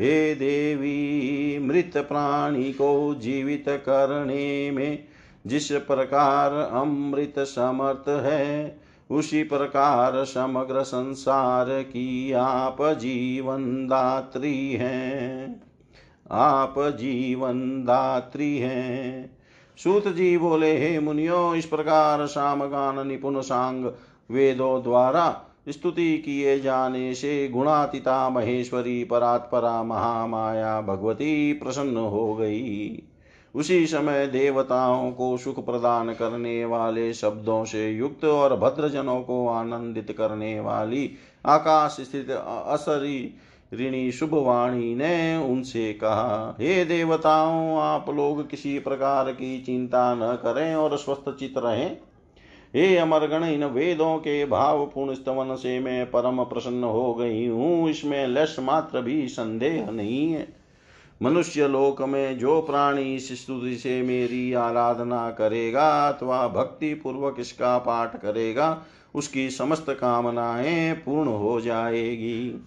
[0.00, 5.04] हे देवी, मृत प्राणी को जीवित करने में
[5.46, 15.62] जिस प्रकार अमृत समर्थ है उसी प्रकार समग्र संसार की आप जीवन दात्री हैं।
[16.30, 19.36] आप जीवन दात्री हैं।
[19.76, 23.84] सूत जी बोले, हे मुनियो, इस प्रकार सामगान निपुण सांग
[24.30, 33.02] वेदों द्वारा स्तुति किए जाने से गुणातिता महेश्वरी परात्परा महामाया भगवती प्रसन्न हो गई।
[33.54, 40.14] उसी समय देवताओं को सुख प्रदान करने वाले शब्दों से युक्त और भद्रजनों को आनंदित
[40.18, 41.10] करने वाली
[41.46, 43.34] आकाश स्थित असरी
[43.74, 50.74] ऋणी शुभवाणी ने उनसे कहा, हे देवताओं, आप लोग किसी प्रकार की चिंता न करें
[50.74, 51.96] और स्वस्थ चित रहें।
[52.74, 57.90] हे अमरगण, इन वेदों के भाव पूर्ण स्तवन से मैं परम प्रसन्न हो गई हूँ।
[57.90, 60.63] इसमें लश मात्र भी संदेह नहीं है।
[61.22, 67.78] मनुष्य लोक में जो प्राणी इस स्तुति से मेरी आराधना करेगा, अथवा भक्ति पूर्वक इसका
[67.78, 68.82] पाठ करेगा,
[69.14, 72.64] उसकी समस्त कामनाएँ पूर्ण हो जाएगी।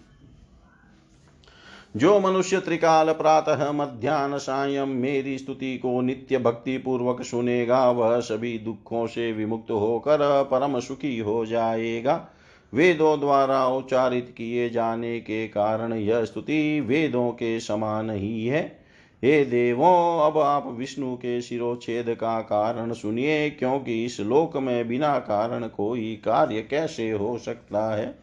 [1.96, 8.60] जो मनुष्य त्रिकाल प्रातः मध्यान्ह सायं मेरी स्तुति को नित्य भक्ति पूर्वक सुनेगा, वह सभी
[8.60, 12.28] दुखों से विमुक्त होकर परम सुखी हो जाएगा।
[12.74, 18.88] वेदों द्वारा उच्चारित किए जाने के कारण यह स्तुति वेदों के समान ही है।
[19.24, 25.20] हे देवों, अब आप विष्णु के शिरोच्छेद का कारण सुनिए, क्योंकि इस लोक में बिना
[25.20, 28.16] कारण कोई कार्य कैसे हो सकता है?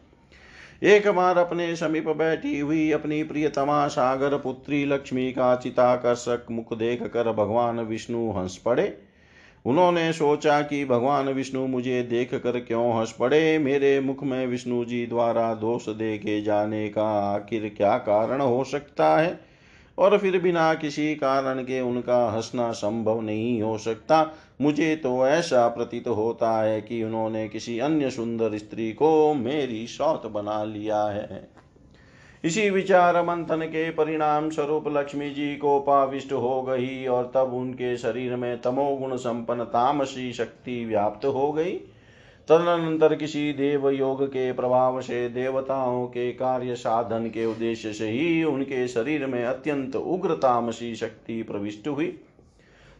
[0.83, 7.03] एक बार अपने समीप बैठी हुई अपनी प्रियतमा सागर पुत्री लक्ष्मी का चिताकर्षक मुख देख
[7.03, 8.97] कर भगवान विष्णु हंस पड़े।
[9.65, 13.57] उन्होंने सोचा कि भगवान विष्णु मुझे देख कर क्यों हंस पड़े?
[13.57, 19.17] मेरे मुख में विष्णु जी द्वारा दोष देखे जाने का आखिर क्या कारण हो सकता
[19.17, 19.39] है?
[19.97, 25.67] और फिर बिना किसी कारण के उनका हंसना संभव नहीं हो सकता। मुझे तो ऐसा
[25.67, 31.47] प्रतीत होता है कि उन्होंने किसी अन्य सुंदर स्त्री को मेरी सौत बना लिया है।
[32.45, 37.97] इसी विचार मंथन के परिणाम स्वरूप लक्ष्मी जी को पाविष्ट हो गई और तब उनके
[37.97, 41.71] शरीर में तमोगुण संपन्न तामसी शक्ति व्याप्त हो गई।
[42.47, 48.43] तदनंतर किसी देव योग के प्रभाव से देवताओं के कार्य साधन के उद्देश्य से ही
[48.43, 52.19] उनके शरीर में अत्यंत उग्र तामसी शक्ति प्रविष्ट हुई।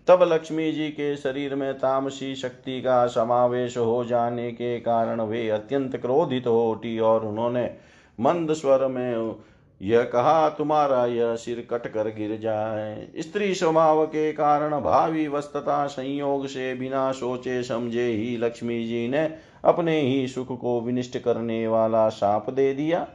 [0.07, 5.49] तब लक्ष्मी जी के शरीर में तामसी शक्ति का समावेश हो जाने के कारण वे
[5.49, 9.35] अत्यंत क्रोधित हो उठी और उन्होंने मंद स्वर में
[9.81, 15.87] यह कहा, तुम्हारा यह सिर कट कर गिर जाए। स्त्री स्वभाव के कारण भावी वस्तता
[15.87, 19.33] संयोग से बिना सोचे समझे ही लक्ष्मी जी ने
[19.65, 23.07] अपने ही सुख को विनिष्ट करने वाला साप दे दिया।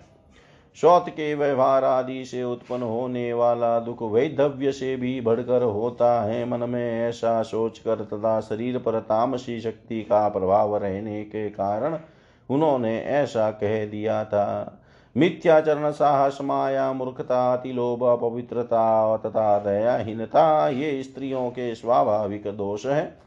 [0.74, 6.44] शौत के व्यवहार आदि से उत्पन्न होने वाला दुख वैधव्य से भी बढ़कर होता है।
[6.48, 11.98] मन में ऐसा सोच कर तथा शरीर पर तामसी शक्ति का प्रभाव रहने के कारण
[12.50, 14.79] उन्होंने ऐसा कह दिया था।
[15.16, 23.18] मिथ्याचरण साहस माया मूर्खता अतिलोभ पवित्रता तथा दयाहीनता, ये स्त्रियों के स्वाभाविक दोष है।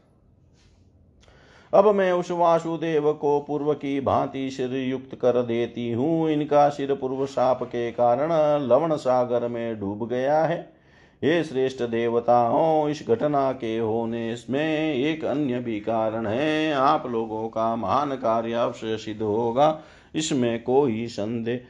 [1.74, 6.94] अब मैं उस वासुदेव को पूर्व की भांति सिर युक्त कर देती हूँ। इनका सिर
[6.94, 8.32] पूर्व साप के कारण
[8.66, 10.74] लवण सागर में डूब गया है।
[11.24, 17.48] हे श्रेष्ठ देवताओं, इस घटना के होने में एक अन्य भी कारण है। आप लोगों
[17.48, 19.80] का महान कार्य अवश्य सिद्ध होगा।
[20.14, 21.60] इसमें कोई संदेह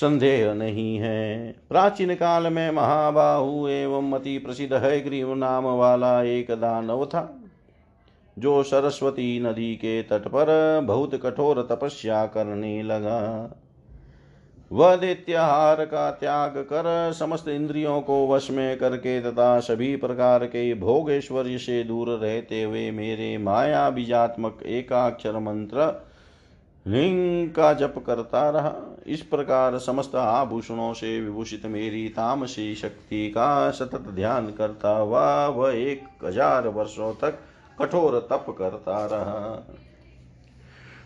[0.00, 6.50] संदेह नहीं है। प्राचीन काल में महाबाहु एवं अति प्रसिद्ध है, ग्रीव नाम वाला एक
[6.50, 7.36] दानव था,
[8.38, 13.60] जो सरस्वती नदी के तट पर बहुत कठोर तपस्या करने लगा।
[14.72, 20.74] वह दैत्याहार का त्याग कर समस्त इंद्रियों को वश में करके तथा सभी प्रकार के
[20.74, 26.04] भोगेश्वर्य से दूर रहते हुए मेरे माया बीजात्मक एकाक्षर मंत्र
[26.86, 33.70] लिंग का जप करता रहा। इस प्रकार समस्त आभूषणों से विभूषित मेरी तामसी शक्ति का
[33.70, 37.38] सतत ध्यान करता हुआ वह एक हज़ार वर्षों तक
[37.80, 39.66] कठोर तप करता रहा।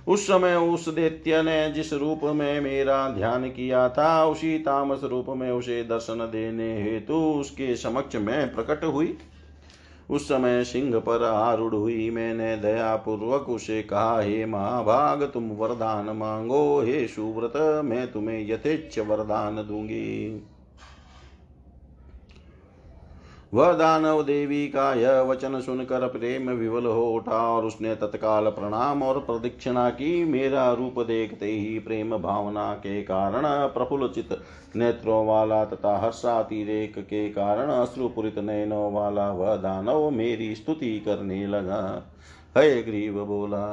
[0.09, 5.27] उस समय उस दैत्य ने जिस रूप में मेरा ध्यान किया था, उसी तामस रूप
[5.29, 9.17] में उसे दर्शन देने हेतु उसके समक्ष में प्रकट हुई।
[10.11, 16.81] उस समय सिंह पर आरूढ़ हुई। मैंने दयापूर्वक उसे कहा, हे महाभाग, तुम वरदान मांगो।
[16.81, 20.47] हे सुव्रत, मैं तुम्हें यथेच्छ वरदान दूँगी।
[23.53, 29.03] वह दानव देवी का यह वचन सुनकर प्रेम विवल हो उठा और उसने तत्काल प्रणाम
[29.03, 34.37] और प्रदक्षिणा की। मेरा रूप देखते ही प्रेम भावना के कारण प्रफुल्लचित
[34.77, 41.83] नेत्रों वाला तथा हर्षातिरेक के कारण अश्रुपुरित नयनों वाला वह दानव मेरी स्तुति करने लगा।
[42.57, 43.65] हय ग्रीव बोला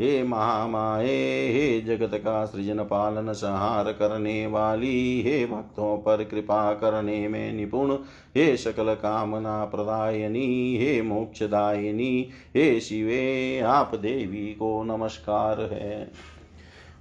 [0.00, 7.28] हे महामाये, हे जगत का सृजन पालन संहार करने वाली, हे भक्तों पर कृपा करने
[7.28, 7.94] में निपुण,
[8.36, 16.10] हे सकल कामना प्रदायनी, हे मोक्षदायिनी, हे शिवे, आप देवी को नमस्कार है।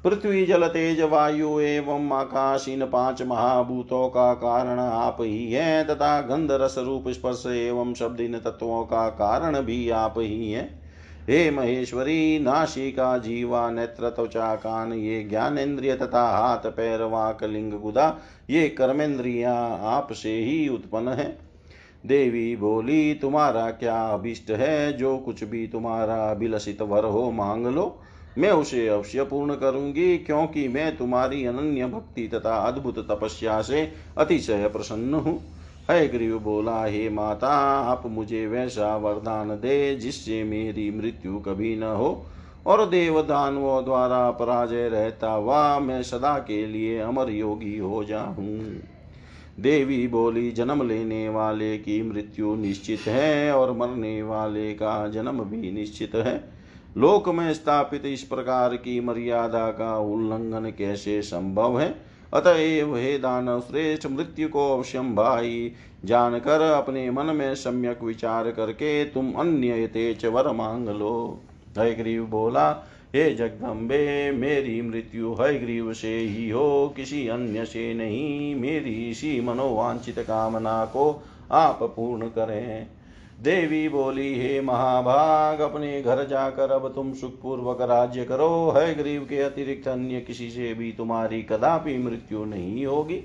[0.03, 6.21] पृथ्वी, जल, तेज, वायु एवं आकाश इन पाँच महाभूतों का कारण आप ही हैं, तथा
[6.21, 10.82] गंध, रस, रूप, स्पर्श एवं शब्द इन तत्वों का कारण भी आप ही हैं।
[11.29, 18.17] हे महेश्वरी, नाशिका जीवा नेत्र त्वचा कान, ये ज्ञानेन्द्रिय तथा हाथ पैर वाक लिंग गुदा,
[18.49, 21.37] ये कर्मेंद्रिया आपसे ही उत्पन्न है।
[22.05, 24.97] देवी बोली, तुम्हारा क्या अभिष्ट है?
[24.97, 27.99] जो कुछ भी तुम्हारा अभिलषित वर हो, मांग लो।
[28.37, 34.67] मैं उसे अवश्य पूर्ण करूँगी, क्योंकि मैं तुम्हारी अनन्य भक्ति तथा अद्भुत तपस्या से अतिशय
[34.67, 35.41] प्रसन्न हूँ।
[35.91, 37.49] है ग्रीव बोला, हे माता,
[37.79, 42.25] आप मुझे वैसा वरदान दे जिससे मेरी मृत्यु कभी न हो।
[42.65, 48.79] और देवदानवों द्वारा पराजय रहता हुआ मैं सदा के लिए अमर योगी हो जाऊँ।
[49.59, 55.71] देवी बोली, जन्म लेने वाले की मृत्यु निश्चित है और मरने वाले का जन्म भी
[55.71, 56.49] निश्चित है।
[56.97, 62.12] लोक में स्थापित इस प्रकार की मर्यादा का उल्लंघन कैसे संभव है?
[62.33, 65.71] अतएव हे दानव श्रेष्ठ मृत्यु को अवश्यम भाई।
[66.05, 71.39] जानकर अपने मन में सम्यक विचार करके तुम अन्य तेज वर मांग लो
[71.79, 79.09] हयग्रीव बोला, हे जगदम्बे, मेरी मृत्यु हयग्रीव से ही हो। किसी अन्य से नहीं। मेरी
[79.09, 82.87] इसी मनोवांछित कामना को आप पूर्ण करें।
[83.43, 89.39] देवी बोली, हे महाभाग, अपने घर जाकर अब तुम सुखपूर्वक राज्य करो। है गरीब के
[89.39, 93.19] अतिरिक्त अन्य किसी से भी तुम्हारी कदापि मृत्यु नहीं होगी।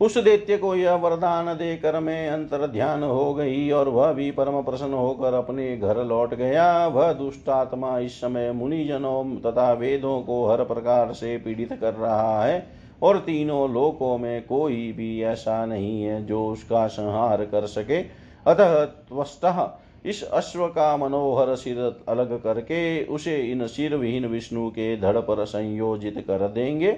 [0.00, 4.62] उस दैत्य को यह वरदान देकर मैं अंतर ध्यान हो गई और वह भी परम
[4.62, 10.64] प्रसन्न होकर अपने घर लौट गया। वह दुष्टात्मा इस समय मुनिजनों तथा वेदों को हर
[10.64, 16.24] प्रकार से पीड़ित कर रहा है। और तीनों लोकों में कोई भी ऐसा नहीं है
[16.26, 18.00] जो उसका संहार कर सके।
[18.46, 19.68] अतः त्वष्टः
[20.06, 25.44] इस अश्व का मनोहर सिर अलग करके उसे इन सिर विहीन विष्णु के धड़ पर
[25.44, 26.92] संयोजित कर देंगे।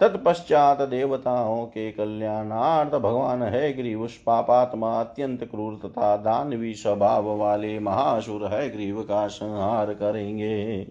[0.00, 7.78] तत्पश्चात देवताओं के कल्याणार्थ भगवान है ग्रीव उस पापात्मा अत्यंत क्रूर तथा दानवी स्वभाव वाले
[7.78, 10.86] महासुर है ग्रीव का संहार करेंगे।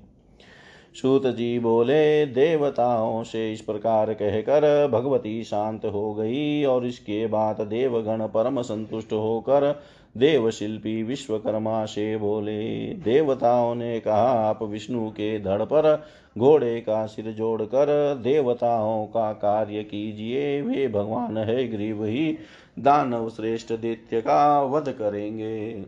[0.96, 7.62] सूत जी बोले, देवताओं से इस प्रकार कहकर भगवती शांत हो गई और इसके बाद
[7.62, 9.82] देवगण परम संतुष्ट होकर
[10.18, 16.04] देवशिल्पी विश्वकर्मा से बोले, देवताओं ने कहा, आप विष्णु के धड़ पर
[16.38, 22.38] घोड़े का सिर जोड़कर देवताओं का कार्य कीजिए। वे भगवान है, ग्रीव ही,
[22.80, 25.84] दानव श्रेष्ठ दैत्य का वध करेंगे।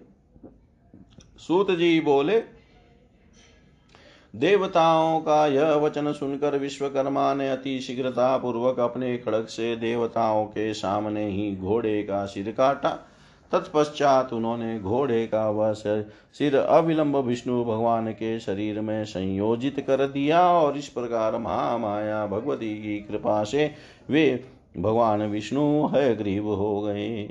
[1.37, 2.54] सूत जी बोले
[4.35, 10.73] देवताओं का यह वचन सुनकर विश्वकर्मा ने अति शीघ्रता पूर्वक अपने खड़ग से देवताओं के
[10.73, 12.89] सामने ही घोड़े का सिर काटा।
[13.51, 20.41] तत्पश्चात उन्होंने घोड़े का वह सिर अविलंब विष्णु भगवान के शरीर में संयोजित कर दिया
[20.51, 23.71] और इस प्रकार महामाया भगवती की कृपा से
[24.09, 24.43] वे
[24.77, 27.29] भगवान विष्णु है ग्रीव हो गए।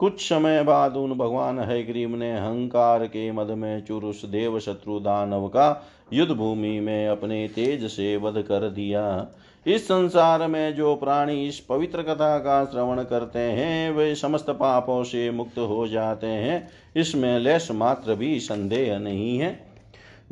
[0.00, 5.48] कुछ समय बाद उन भगवान हयग्रीव ने अहंकार के मद में चुरुष देव शत्रु दानव
[5.48, 5.70] का
[6.12, 9.26] युद्ध भूमि में अपने तेज से वध कर दिया।
[9.66, 15.04] इस संसार में जो प्राणी इस पवित्र कथा का श्रवण करते हैं, वे समस्त पापों
[15.04, 19.72] से मुक्त हो जाते हैं। इसमें लेश मात्र भी संदेह नहीं है।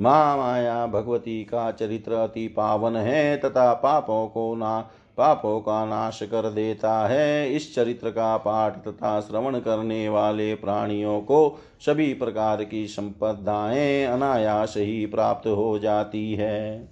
[0.01, 4.91] माँ माया भगवती का चरित्र अति पावन है, तथा पापों को ना
[5.21, 11.21] पापों का नाश कर देता है। इस चरित्र का पाठ तथा श्रवण करने वाले प्राणियों
[11.21, 11.41] को
[11.87, 16.89] सभी प्रकार की संपदाएँ अनायास ही प्राप्त हो जाती है।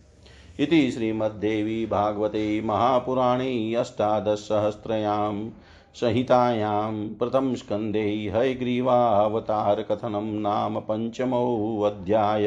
[0.61, 5.51] इति श्रीमद्देवी भागवते महापुराणे अष्टादशसहस्रयां
[5.95, 12.47] संहितायां प्रथमस्कन्धे हयग्रीवावतारकथनं नाम पञ्चमोऽध्याय